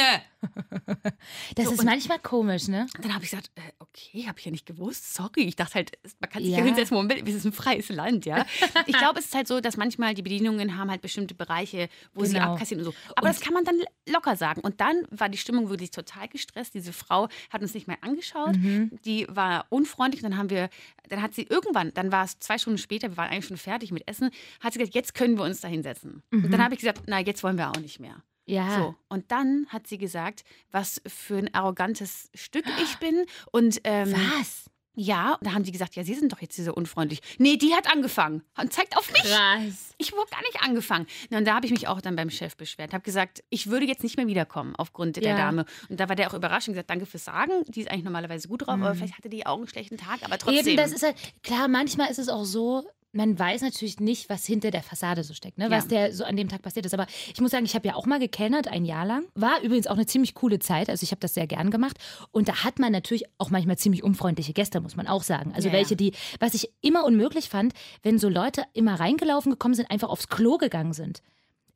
Das 1.56 1.66
So, 1.66 1.72
ist 1.72 1.80
und- 1.80 1.86
manchmal 1.86 2.18
komisch, 2.18 2.68
ne? 2.68 2.86
Dann 3.00 3.14
habe 3.14 3.24
ich 3.24 3.30
gesagt, 3.30 3.50
äh, 3.56 3.60
okay, 3.78 4.26
habe 4.28 4.38
ich 4.38 4.44
ja 4.44 4.50
nicht 4.50 4.66
gewusst. 4.66 5.14
Sorry, 5.14 5.42
ich 5.42 5.56
dachte 5.56 5.74
halt, 5.74 5.92
man 6.20 6.30
kann 6.30 6.42
sich 6.42 6.52
ja, 6.52 6.58
Ja. 6.58 6.64
hinsetzen, 6.64 6.96
Moment, 6.96 7.28
es 7.28 7.34
ist 7.34 7.44
ein 7.44 7.52
freies 7.52 7.88
Land, 7.88 8.26
ja. 8.26 8.44
Ich 8.86 8.96
glaube, 8.96 9.18
es 9.18 9.26
ist 9.26 9.34
halt 9.34 9.48
so, 9.48 9.60
dass 9.60 9.76
manchmal 9.76 10.14
die 10.14 10.22
Bedienungen 10.22 10.76
haben 10.76 10.90
halt 10.90 11.02
bestimmte 11.02 11.34
Bereiche, 11.34 11.88
wo 12.14 12.24
sie 12.24 12.34
Genau. 12.34 12.52
abkassieren 12.52 12.84
und 12.84 12.92
so. 12.92 12.98
Aber 13.16 13.28
das 13.28 13.40
kann 13.40 13.54
man 13.54 13.64
dann 13.64 13.80
locker 14.08 14.36
sagen. 14.36 14.60
Und 14.60 14.80
dann 14.80 15.02
war 15.10 15.28
die 15.28 15.38
Stimmung 15.38 15.68
wirklich 15.70 15.90
total 15.90 16.28
gestresst. 16.28 16.74
Diese 16.74 16.92
Frau 16.92 17.28
hat 17.50 17.62
uns 17.62 17.74
nicht 17.74 17.86
mehr 17.88 17.98
angeschaut. 18.02 18.56
Mhm. 18.56 18.90
Die 19.04 19.26
war 19.28 19.66
unfreundlich. 19.70 20.22
Dann 20.22 20.36
haben 20.36 20.50
wir, 20.50 20.68
dann 21.08 21.22
hat 21.22 21.34
sie 21.34 21.42
irgendwann, 21.42 21.92
dann 21.94 22.12
war 22.12 22.24
es 22.24 22.38
zwei 22.38 22.58
Stunden 22.58 22.78
später, 22.78 23.08
wir 23.10 23.16
waren 23.16 23.30
eigentlich 23.30 23.46
schon 23.46 23.56
fertig 23.56 23.92
mit 23.92 24.06
Essen, 24.08 24.30
hat 24.60 24.72
sie 24.72 24.78
gesagt, 24.78 24.94
jetzt 24.94 25.14
können 25.14 25.36
wir 25.38 25.44
uns 25.44 25.60
da 25.60 25.68
hinsetzen. 25.68 26.22
Und 26.32 26.50
dann 26.50 26.62
habe 26.62 26.74
ich 26.74 26.80
gesagt, 26.80 27.02
na, 27.06 27.20
jetzt 27.20 27.42
wollen 27.42 27.56
wir 27.58 27.70
auch 27.70 27.76
nicht 27.80 28.00
mehr. 28.00 28.22
Ja. 28.46 28.78
So, 28.78 28.94
und 29.08 29.30
dann 29.32 29.66
hat 29.70 29.86
sie 29.86 29.98
gesagt, 29.98 30.44
was 30.70 31.02
für 31.06 31.38
ein 31.38 31.52
arrogantes 31.54 32.30
Stück 32.34 32.64
ich 32.82 32.96
bin. 33.00 33.24
Und 33.52 33.80
ähm, 33.84 34.12
Was? 34.38 34.70
ja, 34.94 35.34
und 35.34 35.46
da 35.46 35.52
haben 35.52 35.64
die 35.64 35.72
gesagt, 35.72 35.94
ja, 35.96 36.04
Sie 36.04 36.14
sind 36.14 36.32
doch 36.32 36.40
jetzt 36.40 36.56
so 36.56 36.72
unfreundlich. 36.72 37.20
Nee, 37.38 37.56
die 37.56 37.74
hat 37.74 37.92
angefangen 37.92 38.42
und 38.58 38.72
zeigt 38.72 38.96
auf 38.96 39.12
mich. 39.12 39.22
Krass. 39.22 39.94
Ich 39.98 40.12
habe 40.12 40.22
gar 40.30 40.40
nicht 40.42 40.62
angefangen. 40.62 41.06
Und 41.30 41.44
da 41.44 41.54
habe 41.56 41.66
ich 41.66 41.72
mich 41.72 41.88
auch 41.88 42.00
dann 42.00 42.16
beim 42.16 42.30
Chef 42.30 42.56
beschwert. 42.56 42.94
Habe 42.94 43.02
gesagt, 43.02 43.42
ich 43.50 43.66
würde 43.68 43.84
jetzt 43.84 44.02
nicht 44.02 44.16
mehr 44.16 44.26
wiederkommen 44.26 44.74
aufgrund 44.76 45.16
der 45.16 45.24
Ja. 45.24 45.36
Dame. 45.36 45.66
Und 45.88 45.98
da 46.00 46.08
war 46.08 46.16
der 46.16 46.30
auch 46.30 46.34
überrascht 46.34 46.68
und 46.68 46.74
gesagt, 46.74 46.88
danke 46.88 47.04
fürs 47.04 47.24
Sagen. 47.24 47.52
Die 47.66 47.80
ist 47.80 47.90
eigentlich 47.90 48.04
normalerweise 48.04 48.48
gut 48.48 48.62
drauf, 48.62 48.74
aber 48.74 48.94
vielleicht 48.94 49.18
hatte 49.18 49.28
die 49.28 49.44
auch 49.44 49.58
einen 49.58 49.68
schlechten 49.68 49.98
Tag. 49.98 50.20
Aber 50.22 50.38
trotzdem. 50.38 50.62
Mhm. 50.62 50.68
Eben, 50.68 50.76
das 50.76 50.92
ist 50.92 51.02
halt, 51.02 51.16
klar, 51.42 51.68
manchmal 51.68 52.10
ist 52.10 52.18
es 52.18 52.28
auch 52.28 52.44
so, 52.44 52.84
man 53.16 53.38
weiß 53.38 53.62
natürlich 53.62 53.98
nicht, 53.98 54.28
was 54.28 54.44
hinter 54.44 54.70
der 54.70 54.82
Fassade 54.82 55.24
so 55.24 55.32
steckt, 55.34 55.58
ne? 55.58 55.70
was 55.70 55.84
Ja. 55.84 55.88
der 55.90 56.12
so 56.12 56.24
an 56.24 56.36
dem 56.36 56.48
Tag 56.48 56.62
passiert 56.62 56.84
ist. 56.86 56.92
Aber 56.94 57.06
ich 57.32 57.40
muss 57.40 57.50
sagen, 57.50 57.64
ich 57.64 57.74
habe 57.74 57.88
ja 57.88 57.94
auch 57.94 58.06
mal 58.06 58.18
gekellnert, 58.18 58.68
ein 58.68 58.84
Jahr 58.84 59.06
lang. 59.06 59.24
War 59.34 59.60
übrigens 59.62 59.86
auch 59.86 59.94
eine 59.94 60.06
ziemlich 60.06 60.34
coole 60.34 60.58
Zeit. 60.58 60.90
Also 60.90 61.02
ich 61.02 61.10
habe 61.12 61.20
das 61.20 61.34
sehr 61.34 61.46
gern 61.46 61.70
gemacht. 61.70 61.96
Und 62.30 62.48
da 62.48 62.62
hat 62.62 62.78
man 62.78 62.92
natürlich 62.92 63.24
auch 63.38 63.50
manchmal 63.50 63.78
ziemlich 63.78 64.04
unfreundliche 64.04 64.52
Gäste, 64.52 64.80
muss 64.80 64.96
man 64.96 65.06
auch 65.06 65.22
sagen. 65.22 65.52
Also 65.54 65.68
Ja, 65.68 65.74
welche, 65.74 65.96
die, 65.96 66.12
was 66.40 66.54
ich 66.54 66.70
immer 66.82 67.04
unmöglich 67.04 67.48
fand, 67.48 67.72
wenn 68.02 68.18
so 68.18 68.28
Leute 68.28 68.64
immer 68.74 69.00
reingelaufen 69.00 69.50
gekommen 69.50 69.74
sind, 69.74 69.90
einfach 69.90 70.10
aufs 70.10 70.28
Klo 70.28 70.58
gegangen 70.58 70.92
sind. 70.92 71.22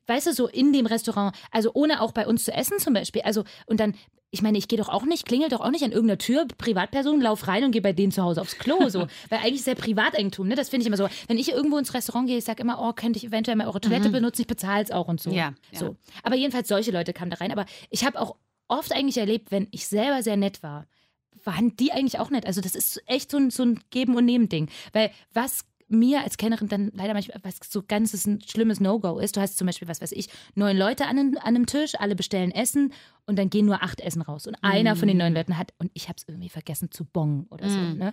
Weißt 0.07 0.27
du, 0.27 0.33
so 0.35 0.47
in 0.49 0.73
dem 0.73 0.87
Restaurant, 0.87 1.35
also 1.51 1.71
ohne 1.73 2.03
auch 2.03 2.13
bei 2.13 2.27
uns 2.27 2.45
zu 2.45 2.53
essen 2.53 2.79
zum 2.81 2.93
Beispiel. 2.95 3.23
Also, 3.23 3.45
und 3.67 3.81
dann, 3.81 3.95
ich 4.33 4.43
meine, 4.43 4.59
ich 4.59 4.69
gehe 4.69 4.79
doch 4.79 4.89
auch 4.89 5.05
nicht, 5.05 5.27
klingel 5.27 5.49
doch 5.49 5.61
auch 5.61 5.71
nicht 5.71 5.83
an 5.83 5.91
irgendeiner 5.91 6.19
Tür, 6.19 6.47
Privatperson, 6.59 7.21
lauf 7.21 7.49
rein 7.49 7.65
und 7.65 7.73
gehe 7.73 7.83
bei 7.83 7.93
denen 7.93 8.13
zu 8.13 8.23
Hause 8.23 8.41
aufs 8.41 8.59
Klo. 8.59 8.89
So. 8.89 9.01
Weil 9.29 9.39
eigentlich 9.41 9.57
ist 9.61 9.67
ja 9.67 9.75
Privateigentum, 9.75 10.47
ne? 10.47 10.55
Das 10.55 10.69
finde 10.69 10.83
ich 10.83 10.87
immer 10.87 10.97
so. 10.97 11.09
Wenn 11.27 11.37
ich 11.39 11.51
irgendwo 11.51 11.79
ins 11.79 11.93
Restaurant 11.95 12.29
gehe, 12.29 12.39
ich 12.39 12.45
sage 12.45 12.63
immer, 12.63 12.81
oh, 12.81 12.93
könnte 12.93 13.17
ich 13.19 13.25
eventuell 13.25 13.57
mal 13.57 13.67
eure 13.67 13.81
Toilette 13.81 14.09
benutzen, 14.11 14.43
ich 14.43 14.47
bezahle 14.47 14.85
es 14.85 14.91
auch 14.93 15.09
und 15.09 15.21
so. 15.21 15.31
Mhm. 15.31 15.37
Ja, 15.37 15.55
ja. 15.73 15.79
so. 15.81 15.97
Aber 16.23 16.37
jedenfalls, 16.37 16.69
solche 16.69 16.93
Leute 16.93 17.13
kamen 17.13 17.31
da 17.33 17.39
rein. 17.39 17.51
Aber 17.51 17.67
ich 17.91 18.05
habe 18.05 18.21
auch 18.21 18.37
oft 18.69 18.93
eigentlich 18.93 19.17
erlebt, 19.19 19.51
wenn 19.51 19.67
ich 19.73 19.87
selber 19.89 20.23
sehr 20.23 20.37
nett 20.37 20.63
war, 20.63 20.87
waren 21.45 21.75
die 21.77 21.91
eigentlich 21.93 22.19
auch 22.21 22.31
nett. 22.31 22.47
Also 22.47 22.61
das 22.61 22.75
ist 22.77 23.03
echt 23.07 23.31
so 23.31 23.37
ein, 23.39 23.51
so 23.51 23.65
ein 23.65 23.81
Geben- 23.91 24.15
und 24.15 24.27
Nehmen-Ding. 24.27 24.69
Weil 24.93 25.11
was 25.33 25.65
mir 25.93 26.21
als 26.23 26.37
Kennerin 26.37 26.69
dann 26.69 26.93
leider 26.95 27.15
manchmal 27.15 27.41
was 27.43 27.57
so 27.69 27.83
ganz 27.83 28.15
ein 28.25 28.41
schlimmes 28.47 28.79
No-Go 28.79 29.19
ist, 29.19 29.37
du 29.37 29.41
hast 29.41 29.59
zum 29.59 29.67
Beispiel, 29.67 29.89
was 29.89 30.01
weiß 30.01 30.13
ich, 30.13 30.29
neun 30.55 30.77
Leute 30.77 31.07
an, 31.07 31.19
einem- 31.19 31.37
an 31.39 31.43
einem 31.57 31.67
Tisch, 31.67 31.95
alle 31.99 32.15
bestellen 32.15 32.53
Essen 32.53 32.93
und 33.27 33.39
dann 33.39 33.51
gehen 33.51 33.67
nur 33.67 33.83
acht 33.83 34.01
Essen 34.01 34.23
raus. 34.23 34.47
Und 34.47 34.57
einer 34.63 34.97
von 34.97 35.09
den 35.09 35.17
neun 35.17 35.35
Leuten 35.35 35.57
hat, 35.57 35.73
und 35.79 35.91
ich 35.95 36.09
habe 36.09 36.17
es 36.19 36.25
irgendwie 36.29 36.49
vergessen 36.49 36.91
zu 36.91 37.05
bongen 37.05 37.47
oder 37.51 37.69
so. 37.69 37.79
Mm. 37.79 37.99
Ne? 37.99 38.13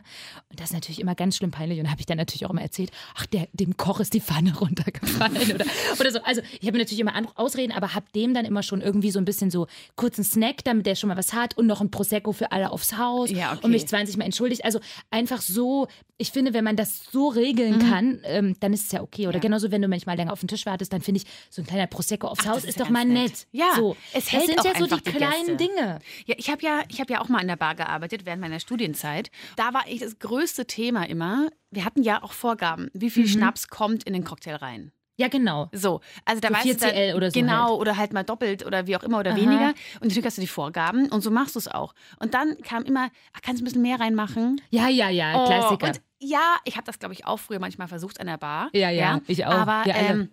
Und 0.50 0.60
das 0.60 0.70
ist 0.70 0.74
natürlich 0.74 1.00
immer 1.00 1.15
ganz 1.15 1.38
schlimm 1.38 1.52
peinlich. 1.52 1.80
Und 1.80 1.86
da 1.86 1.91
habe 1.91 2.00
ich 2.00 2.06
dann 2.06 2.17
natürlich 2.17 2.46
auch 2.46 2.52
immer 2.52 2.62
erzählt, 2.62 2.91
ach, 3.15 3.26
der, 3.26 3.48
dem 3.54 3.78
Koch 3.78 4.00
ist 4.00 4.13
die 4.13 4.22
Pfanne 4.22 4.56
runtergefallen 4.60 5.52
oder, 5.56 5.65
oder 6.00 6.12
so. 6.12 6.20
Also 6.24 6.41
ich 6.60 6.67
habe 6.67 6.78
natürlich 6.78 7.00
immer 7.00 7.13
Ausreden, 7.36 7.72
aber 7.72 7.93
habe 7.93 8.06
dem 8.13 8.34
dann 8.34 8.46
immer 8.46 8.63
schon 8.63 8.82
irgendwie 8.82 9.12
so 9.12 9.20
ein 9.20 9.26
bisschen 9.26 9.52
so 9.52 9.67
kurzen 9.96 10.24
Snack, 10.24 10.63
damit 10.63 10.86
der 10.86 10.96
schon 10.96 11.10
mal 11.10 11.17
was 11.17 11.34
hat 11.34 11.58
und 11.58 11.67
noch 11.67 11.82
ein 11.82 11.91
Prosecco 11.91 12.32
für 12.32 12.52
alle 12.52 12.72
aufs 12.72 12.98
Haus 12.98 13.30
Ja, 13.30 13.54
okay. 13.54 13.60
und 13.63 13.72
mich 13.72 13.88
20 13.88 14.17
Mal 14.17 14.26
entschuldigt. 14.26 14.65
Also 14.65 14.80
einfach 15.12 15.41
so, 15.41 15.88
ich 16.17 16.32
finde, 16.32 16.54
wenn 16.54 16.63
man 16.63 16.76
das 16.76 17.04
so 17.12 17.28
regeln 17.28 17.80
kann, 17.80 18.20
ähm, 18.24 18.56
dann 18.60 18.74
ist 18.74 18.86
es 18.86 18.91
ja 18.91 19.02
okay. 19.02 19.28
Oder. 19.28 19.38
Ja. 19.38 19.41
genauso, 19.41 19.72
wenn 19.72 19.82
du 19.82 19.88
manchmal 19.88 20.17
länger 20.17 20.34
auf 20.34 20.39
den 20.39 20.48
Tisch 20.48 20.65
wartest, 20.65 20.93
dann 20.93 21.02
finde 21.02 21.22
ich, 21.22 21.28
so 21.50 21.62
ein 21.62 21.65
kleiner 21.65 21.88
Prosecco 21.88 22.28
aufs 22.28 22.41
Ach, 22.43 22.50
Haus 22.50 22.56
das 22.56 22.63
ist, 22.65 22.70
ist 22.72 22.80
doch 22.80 22.89
mal 22.89 23.06
nett. 23.06 23.32
nett. 23.32 23.48
Ja, 23.52 23.74
so. 23.76 23.96
es 24.13 24.26
das 24.26 24.34
hält 24.34 24.46
sind 24.48 24.60
auch 24.60 24.65
ja 24.65 24.78
so 24.78 24.88
die 24.88 24.96
einfach 24.97 25.12
die 25.12 25.17
kleinen 25.17 25.57
Gäste. 25.57 25.57
Dinge. 25.57 25.99
Ja, 26.25 26.36
ich 26.38 26.49
habe 26.49 26.62
ja, 26.63 26.81
ich 26.89 26.99
hab 27.01 27.10
ja 27.10 27.21
auch 27.21 27.29
mal 27.29 27.41
in 27.41 27.47
der 27.47 27.55
Bar 27.55 27.75
gearbeitet 27.75 28.25
während 28.25 28.41
meiner 28.41 28.60
Studienzeit. 28.60 29.31
Da 29.55 29.73
war 29.73 29.83
ich 29.88 29.99
das 30.01 30.19
größte 30.19 30.65
Thema 30.65 31.07
immer. 31.07 31.49
Wir 31.71 31.86
hatten 31.86 32.03
ja 32.03 32.23
auch 32.23 32.31
Vorgaben, 32.33 32.89
wie 32.93 33.05
Mhm. 33.07 33.12
viel 33.12 33.27
Schnaps 33.27 33.67
kommt 33.67 34.03
in 34.03 34.13
den 34.13 34.23
Cocktail 34.23 34.55
rein. 34.55 34.91
Ja, 35.19 35.29
genau. 35.29 35.67
So, 35.71 36.01
also 36.25 36.41
da 36.41 36.49
So 36.49 36.53
weißt 36.53 36.65
du 36.65 36.69
4CL 36.86 37.07
dann, 37.07 37.15
oder 37.17 37.31
so 37.31 37.39
Genau, 37.39 37.69
halt. 37.71 37.79
oder 37.81 37.97
halt 37.97 38.13
mal 38.13 38.21
doppelt 38.23 38.63
oder 38.63 38.86
wie 38.86 38.95
auch 38.95 39.01
immer 39.01 39.19
oder 39.19 39.31
Aha. 39.31 39.38
weniger. 39.38 39.69
Und 39.95 40.03
natürlich 40.10 40.25
hast 40.25 40.38
du 40.38 40.41
die 40.41 40.47
Vorgaben 40.47 41.10
und 41.10 41.21
so 41.21 41.31
machst 41.31 41.55
du 41.55 41.60
es 41.60 41.67
auch. 41.67 41.95
Und 42.19 42.36
dann 42.36 42.55
kam 42.62 42.83
immer, 42.83 43.10
ach, 43.33 43.41
kannst 43.41 43.60
du 43.60 43.63
ein 43.63 43.65
bisschen 43.65 43.81
mehr 43.81 43.99
reinmachen? 43.99 44.62
Ja, 44.69 44.89
ja, 44.89 45.10
ja, 45.10 45.33
Oh, 45.41 45.45
Klassiker. 45.45 45.88
Und 45.88 46.01
ja, 46.19 46.57
ich 46.65 46.75
habe 46.75 46.86
das, 46.86 46.99
glaube 46.99 47.15
ich, 47.15 47.25
auch 47.25 47.38
früher 47.39 47.57
manchmal 47.60 47.88
versucht 47.88 48.19
an 48.19 48.27
der 48.27 48.38
Bar. 48.38 48.69
Ja, 48.73 48.91
ja, 48.91 49.19
ich 49.25 49.43
auch. 49.45 49.51
Aber 49.53 49.81
alle. 49.86 49.93
ähm, 49.95 50.29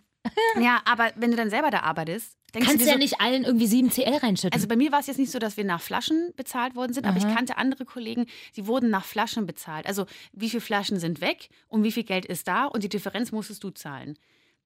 Ja, 0.61 0.81
aber 0.85 1.11
wenn 1.17 1.31
du 1.31 1.37
dann 1.37 1.51
selber 1.51 1.71
da 1.71 1.81
arbeitest, 1.81 2.37
denkst 2.55 2.69
Kannst 2.69 2.81
du 2.81 2.85
dir 2.85 2.93
ja 2.93 2.97
so, 2.97 2.99
nicht 2.99 3.21
allen 3.21 3.45
irgendwie 3.45 3.67
7 3.67 3.91
CL 3.91 4.17
reinschütten. 4.17 4.53
Also 4.55 4.69
bei 4.69 4.77
mir 4.77 4.93
war 4.93 5.01
es 5.01 5.07
jetzt 5.07 5.19
nicht 5.19 5.31
so, 5.31 5.39
dass 5.39 5.57
wir 5.57 5.65
nach 5.65 5.81
Flaschen 5.81 6.33
bezahlt 6.37 6.75
worden 6.77 6.93
sind, 6.93 7.07
aber 7.07 7.17
ich 7.19 7.25
Aha. 7.25 7.35
kannte 7.35 7.57
andere 7.59 7.85
Kollegen, 7.85 8.27
die 8.57 8.67
wurden 8.67 8.91
nach 8.91 9.05
Flaschen 9.05 9.47
bezahlt. 9.47 9.87
Also 9.87 10.07
wie 10.33 10.49
viele 10.51 10.61
Flaschen 10.61 10.99
sind 10.99 11.21
weg 11.21 11.49
und 11.69 11.83
wie 11.83 11.93
viel 11.93 12.05
Geld 12.05 12.25
ist 12.25 12.47
da 12.49 12.67
und 12.67 12.85
die 12.85 12.89
Differenz 12.89 13.33
musstest 13.33 13.63
du 13.65 13.71
zahlen. 13.71 14.17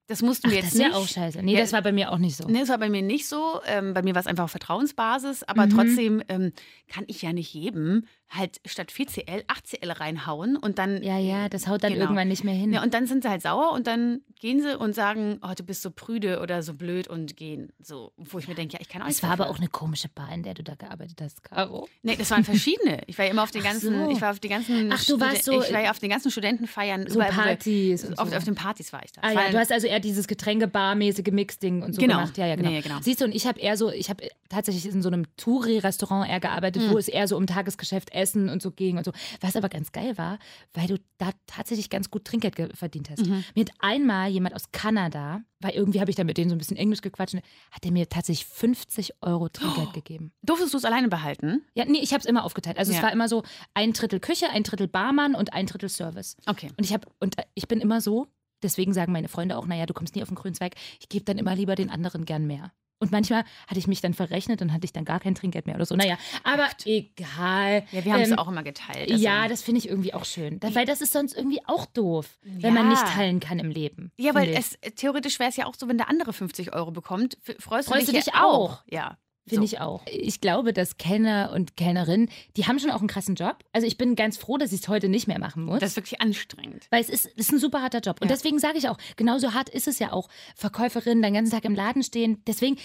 Das 0.07 0.23
mussten 0.23 0.47
Ach, 0.49 0.53
wir 0.53 0.63
das 0.63 0.67
jetzt 0.69 0.75
ist 0.77 0.81
ja 0.81 0.89
nicht. 0.89 0.97
auch 0.97 1.07
scheiße. 1.09 1.43
Nee, 1.43 1.53
Ja, 1.55 1.61
das 1.61 1.73
war 1.75 1.83
bei 1.83 1.93
mir 1.93 2.11
auch 2.13 2.17
nicht 2.19 2.37
so. 2.37 2.49
Nee, 2.49 2.61
das 2.61 2.71
war 2.71 2.79
bei 2.79 2.89
mir 2.89 3.03
nicht 3.03 3.27
so. 3.27 3.61
Ähm, 3.67 3.93
bei 3.93 4.01
mir 4.03 4.15
war 4.15 4.21
es 4.21 4.27
einfach 4.27 4.45
auf 4.45 4.51
Vertrauensbasis. 4.53 5.43
Aber 5.43 5.67
Mhm. 5.67 5.71
trotzdem 5.71 6.23
ähm, 6.29 6.53
kann 6.89 7.05
ich 7.09 7.21
ja 7.21 7.35
nicht 7.35 7.53
jedem 7.53 8.07
halt 8.31 8.61
statt 8.67 8.91
4CL 8.93 9.45
8CL 9.47 9.99
reinhauen 10.01 10.57
und 10.57 10.79
dann. 10.79 11.03
Ja, 11.03 11.19
ja, 11.19 11.49
das 11.49 11.67
haut 11.67 11.83
dann 11.83 11.93
Genau. 11.93 12.05
irgendwann 12.05 12.29
nicht 12.29 12.45
mehr 12.45 12.55
hin. 12.55 12.73
Ja, 12.73 12.83
und 12.83 12.93
dann 12.95 13.07
sind 13.07 13.23
sie 13.23 13.31
halt 13.31 13.41
sauer 13.43 13.73
und 13.73 13.87
dann 13.87 14.21
gehen 14.41 14.61
sie 14.61 14.79
und 14.79 14.95
sagen, 14.95 15.41
oh, 15.43 15.53
du 15.57 15.65
bist 15.65 15.83
so 15.83 15.91
prüde 15.91 16.41
oder 16.41 16.63
so 16.63 16.75
blöd 16.75 17.09
und 17.09 17.37
gehen. 17.37 17.73
So, 17.83 18.13
wo 18.17 18.39
ich 18.39 18.47
mir 18.47 18.55
denke, 18.55 18.75
ja, 18.75 18.81
ich 18.81 18.89
kann 18.89 19.01
auch 19.03 19.07
es 19.07 19.15
nichts 19.15 19.23
war 19.23 19.31
aber 19.33 19.49
auch 19.49 19.57
eine 19.59 19.69
komische 19.69 20.09
Bar, 20.09 20.31
in 20.33 20.43
der 20.43 20.55
du 20.55 20.63
da 20.63 20.75
gearbeitet 20.75 21.21
hast, 21.23 21.43
Caro. 21.43 21.89
Nee, 22.03 22.17
das 22.17 22.31
waren 22.31 22.45
verschiedene. 22.45 23.01
Ich 23.07 23.17
war 23.19 23.25
ja 23.25 23.31
immer 23.31 23.43
auf 23.43 23.51
den 23.51 23.63
ganzen, 23.63 24.05
so. 24.07 24.11
ich 24.11 24.21
war 24.21 24.31
auf 24.33 24.41
die 24.41 24.49
ganzen, 24.49 24.93
Ach, 24.93 25.03
du 25.05 25.19
warst 25.19 25.45
so- 25.45 25.61
ich 25.63 25.73
war 25.73 25.83
ja 25.83 25.91
auf 25.91 25.99
den 25.99 26.11
ganzen 26.11 26.31
Studentenfeiern, 26.31 27.09
So 27.09 27.19
wo 27.21 27.25
Partys 27.25 28.05
und 28.05 28.19
auf, 28.19 28.29
so. 28.29 28.37
auf 28.37 28.45
den 28.45 28.55
Partys 28.55 28.93
war 28.93 29.03
ich 29.05 29.13
da. 29.13 29.23
Ah 29.25 29.29
Es 29.31 29.35
ja, 29.35 29.51
du 29.51 29.59
hast 29.59 29.73
also 29.73 29.87
eher 29.87 30.01
dieses 30.01 30.29
Getränke-Bar-mäßige 30.29 31.33
Mix-Ding 31.33 31.83
und 31.83 31.95
so 31.95 32.01
Genau. 32.01 32.17
gemacht. 32.19 32.37
Ja, 32.39 32.47
ja, 32.47 32.57
genau. 32.57 32.69
Nee, 32.71 32.81
genau. 32.83 32.99
Siehst 33.01 33.21
du, 33.21 33.25
und 33.25 33.35
ich 33.35 33.47
habe 33.47 33.59
eher 33.59 33.77
so, 33.77 33.91
ich 33.91 34.11
habe 34.11 34.29
tatsächlich 34.49 34.87
in 34.93 35.03
so 35.03 35.09
einem 35.09 35.25
Touri-Restaurant 35.37 36.29
eher 36.29 36.41
gearbeitet, 36.41 36.83
Hm. 36.83 36.91
wo 36.91 36.99
es 36.99 37.09
eher 37.09 37.27
so 37.27 37.37
um 37.37 37.47
Tagesgeschäft 37.47 38.11
Essen 38.19 38.49
und 38.49 38.61
so 38.61 38.71
ging 38.71 38.99
und 38.99 39.05
so. 39.05 39.13
Was 39.41 39.57
aber 39.57 39.69
ganz 39.69 39.93
geil 39.93 40.19
war, 40.19 40.39
weil 40.75 40.87
du 40.89 40.97
da 41.19 41.31
tatsächlich 41.47 41.89
ganz 41.91 42.11
gut 42.11 42.25
Trinkgeld 42.25 42.57
ge- 42.57 42.75
verdient 42.75 43.09
hast. 43.11 43.27
Mhm. 43.27 43.45
Mir 43.55 43.65
hat 43.65 43.73
einmal 43.79 44.29
jemand 44.31 44.55
aus 44.55 44.71
Kanada, 44.73 45.43
weil 45.61 45.73
irgendwie 45.73 46.01
habe 46.01 46.11
ich 46.11 46.17
da 46.17 46.25
mit 46.25 46.37
denen 46.37 46.51
so 46.51 46.55
ein 46.55 46.59
bisschen 46.59 46.77
Englisch 46.77 47.01
gequatscht, 47.01 47.35
hat 47.37 47.85
er 47.85 47.91
mir 47.93 48.09
tatsächlich 48.09 48.47
50 48.47 49.15
Euro 49.23 49.49
Trinkgeld 49.49 49.93
gegeben. 49.93 50.33
Durftest 50.43 50.75
du 50.75 50.79
es 50.79 50.85
alleine 50.85 51.09
behalten? 51.09 51.63
Ja, 51.75 51.85
nee, 51.85 52.01
ich 52.01 52.13
habe 52.13 52.21
es 52.21 52.27
immer 52.27 52.45
aufgeteilt. 52.45 52.79
Also 52.79 52.91
es 52.93 52.99
Ja. 52.99 53.05
war 53.05 53.13
immer 53.13 53.29
so 53.29 53.43
ein 53.75 53.93
Drittel 53.93 54.21
Küche, 54.21 54.51
ein 54.51 54.63
Drittel 54.65 54.89
Barmann 54.89 55.35
und 55.35 55.53
ein 55.53 55.67
Drittel 55.67 55.89
Service. 55.89 56.37
Okay. 56.47 56.71
Und 56.77 56.85
ich 56.85 56.93
habe 56.93 57.09
und 57.21 57.39
äh, 57.39 57.45
ich 57.55 57.69
bin 57.69 57.81
immer 57.81 58.01
so, 58.01 58.27
deswegen 58.63 58.93
sagen 58.93 59.13
meine 59.13 59.29
Freunde 59.29 59.57
auch, 59.57 59.67
naja, 59.67 59.87
du 59.87 59.95
kommst 59.95 60.15
nie 60.17 60.23
auf 60.23 60.29
den 60.29 60.35
grünen 60.35 60.55
Zweig. 60.55 60.75
Ich 61.01 61.09
gebe 61.09 61.25
dann 61.25 61.39
immer 61.39 61.55
lieber 61.55 61.75
den 61.77 61.91
anderen 61.91 62.25
gern 62.25 62.47
mehr. 62.47 62.73
Und 63.01 63.13
manchmal 63.13 63.45
hatte 63.69 63.79
ich 63.79 63.87
mich 63.87 64.01
dann 64.01 64.13
verrechnet 64.13 64.61
und 64.61 64.73
hatte 64.73 64.85
ich 64.85 64.93
dann 64.93 65.05
gar 65.05 65.21
kein 65.21 65.35
Trinkgeld 65.35 65.67
mehr 65.67 65.77
oder 65.77 65.87
so. 65.87 65.95
Naja, 65.95 66.19
aber 66.43 66.67
egal. 66.85 67.85
Ja, 67.93 68.05
wir 68.05 68.13
haben 68.13 68.21
es 68.23 68.31
Ähm, 68.31 68.39
auch 68.39 68.49
immer 68.49 68.63
geteilt. 68.63 69.11
Also, 69.11 69.23
ja, 69.25 69.47
das 69.49 69.63
finde 69.63 69.79
ich 69.79 69.89
irgendwie 69.89 70.15
auch 70.15 70.25
schön. 70.25 70.59
Da, 70.61 70.75
weil 70.75 70.85
das 70.87 71.01
ist 71.01 71.13
sonst 71.13 71.37
irgendwie 71.37 71.61
auch 71.67 71.87
doof, 71.87 72.39
wenn 72.43 72.75
man 72.75 72.85
Ja. 72.85 72.91
nicht 72.91 73.07
teilen 73.15 73.41
kann 73.41 73.59
im 73.59 73.71
Leben. 73.71 74.11
ja, 74.17 74.35
weil 74.35 74.49
ich. 74.51 74.57
es 74.59 74.79
theoretisch 74.97 75.39
wäre 75.39 75.51
es 75.51 75.57
ja 75.57 75.67
auch 75.67 75.75
so, 75.77 75.89
wenn 75.89 75.99
der 75.99 76.09
andere 76.09 76.33
50 76.33 76.73
Euro 76.75 76.91
bekommt, 76.91 77.39
freust, 77.61 77.89
Freust 77.89 78.09
du 78.09 78.13
du 78.13 78.17
dich, 78.17 78.25
dich 78.25 78.35
ja 78.35 78.43
auch. 78.45 78.73
auch? 78.73 78.83
Ja. 78.91 79.17
Finde 79.49 79.67
so. 79.67 79.75
ich 79.75 79.81
auch. 79.81 80.03
Ich 80.07 80.41
glaube, 80.41 80.73
dass 80.73 80.97
Kellner 80.97 81.53
und 81.55 81.77
Kellnerinnen, 81.77 82.29
die 82.57 82.67
haben 82.67 82.79
schon 82.79 82.91
auch 82.91 82.99
einen 83.01 83.09
krassen 83.09 83.35
Job. 83.35 83.65
Also 83.73 83.87
ich 83.87 83.99
bin 83.99 84.17
ganz 84.17 84.37
froh, 84.37 84.59
dass 84.59 84.73
ich 84.73 84.81
es 84.83 84.89
heute 84.89 85.09
nicht 85.09 85.27
mehr 85.29 85.39
machen 85.39 85.65
muss. 85.65 85.81
Das 85.81 85.91
ist 85.91 85.97
wirklich 85.97 86.21
anstrengend. 86.21 86.87
Weil 86.91 87.01
es 87.01 87.09
ist, 87.09 87.27
ist 87.27 87.53
ein 87.53 87.59
super 87.59 87.83
harter 87.83 88.01
Job. 88.01 88.21
Und 88.21 88.29
Ja. 88.29 88.35
deswegen 88.35 88.59
sage 88.59 88.79
ich 88.79 88.89
auch, 88.89 88.99
genauso 89.17 89.55
hart 89.55 89.69
ist 89.69 89.89
es 89.89 89.99
ja 89.99 90.13
auch, 90.13 90.29
Verkäuferin 90.57 91.23
den 91.23 91.35
ganzen 91.35 91.53
Tag 91.53 91.65
im 91.65 91.75
Laden 91.75 92.03
stehen. 92.03 92.43
Deswegen, 92.47 92.79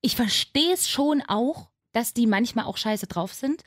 ich 0.00 0.16
verstehe 0.16 0.72
es 0.72 0.88
schon 0.88 1.22
auch, 1.26 1.70
dass 1.92 2.14
die 2.14 2.26
manchmal 2.26 2.66
auch 2.66 2.76
scheiße 2.76 3.06
drauf 3.06 3.32
sind. 3.34 3.62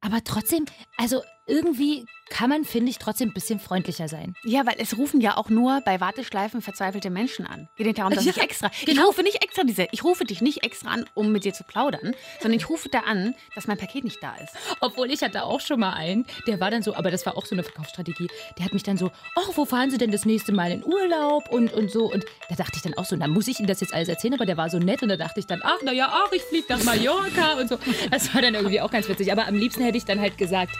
Aber 0.00 0.22
trotzdem, 0.24 0.64
also 0.96 1.22
irgendwie 1.46 2.06
kann 2.30 2.48
man, 2.48 2.64
finde 2.64 2.90
ich, 2.90 2.98
trotzdem 2.98 3.28
ein 3.28 3.34
bisschen 3.34 3.60
freundlicher 3.60 4.08
sein. 4.08 4.34
Ja, 4.44 4.64
weil 4.64 4.76
es 4.78 4.96
rufen 4.96 5.20
ja 5.20 5.36
auch 5.36 5.50
nur 5.50 5.82
bei 5.84 6.00
Warteschleifen 6.00 6.62
verzweifelte 6.62 7.10
Menschen 7.10 7.46
an. 7.46 7.68
Geht 7.76 7.86
nicht 7.88 7.98
darum, 7.98 8.14
dass 8.14 8.24
ich 8.24 8.38
extra. 8.38 8.70
genau. 8.86 9.02
Ich 9.02 9.08
rufe 9.08 9.22
nicht 9.22 9.44
extra 9.44 9.64
diese. 9.64 9.86
Ich 9.92 10.02
rufe 10.02 10.24
dich 10.24 10.40
nicht 10.40 10.64
extra 10.64 10.90
an, 10.90 11.04
um 11.14 11.30
mit 11.30 11.44
dir 11.44 11.52
zu 11.52 11.64
plaudern, 11.64 12.14
sondern 12.40 12.58
ich 12.58 12.68
rufe 12.70 12.88
da 12.88 13.00
an, 13.00 13.34
dass 13.54 13.66
mein 13.66 13.76
Paket 13.76 14.04
nicht 14.04 14.22
da 14.22 14.34
ist. 14.36 14.54
Obwohl 14.80 15.10
ich 15.10 15.22
hatte 15.22 15.44
auch 15.44 15.60
schon 15.60 15.80
mal 15.80 15.92
einen, 15.92 16.24
der 16.46 16.58
war 16.60 16.70
dann 16.70 16.82
so, 16.82 16.94
aber 16.94 17.10
das 17.10 17.26
war 17.26 17.36
auch 17.36 17.44
so 17.44 17.54
eine 17.54 17.64
Verkaufsstrategie. 17.64 18.28
Der 18.56 18.64
hat 18.64 18.72
mich 18.72 18.82
dann 18.82 18.96
so, 18.96 19.10
ach, 19.36 19.50
wo 19.54 19.64
fahren 19.64 19.90
Sie 19.90 19.98
denn 19.98 20.10
das 20.10 20.24
nächste 20.24 20.52
Mal 20.52 20.72
in 20.72 20.84
Urlaub 20.84 21.50
und, 21.50 21.72
und 21.72 21.90
so. 21.90 22.10
Und 22.10 22.24
da 22.48 22.54
dachte 22.54 22.76
ich 22.76 22.82
dann 22.82 22.94
auch 22.94 23.04
so, 23.04 23.16
na 23.16 23.28
muss 23.28 23.48
ich 23.48 23.58
Ihnen 23.58 23.68
das 23.68 23.80
jetzt 23.80 23.92
alles 23.92 24.08
erzählen, 24.08 24.34
aber 24.34 24.46
der 24.46 24.56
war 24.56 24.70
so 24.70 24.78
nett 24.78 25.02
und 25.02 25.10
da 25.10 25.16
dachte 25.16 25.40
ich 25.40 25.46
dann, 25.46 25.60
ach, 25.62 25.82
naja, 25.82 26.08
ach, 26.10 26.32
ich 26.32 26.42
fliege 26.42 26.66
nach 26.70 26.82
Mallorca 26.84 27.54
und 27.60 27.68
so. 27.68 27.78
Das 28.10 28.32
war 28.34 28.40
dann 28.40 28.54
irgendwie 28.54 28.80
auch 28.80 28.90
ganz 28.90 29.08
witzig. 29.08 29.30
Aber 29.32 29.46
am 29.46 29.54
liebsten 29.54 29.82
hätte 29.82 29.98
ich 29.98 30.04
dann 30.04 30.20
halt 30.20 30.38
gesagt, 30.38 30.72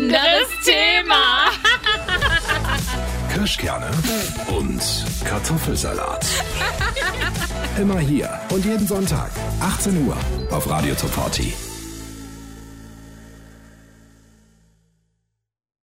anderes 0.00 0.48
Thema. 0.64 1.50
Kirschkerne 3.34 3.90
und 4.48 4.82
Kartoffelsalat. 5.24 6.26
Immer 7.78 7.98
hier 7.98 8.30
und 8.50 8.64
jeden 8.64 8.86
Sonntag, 8.86 9.30
18 9.60 10.06
Uhr 10.06 10.16
auf 10.50 10.68
Radio 10.68 10.94
Top 10.94 11.10
40. 11.10 11.69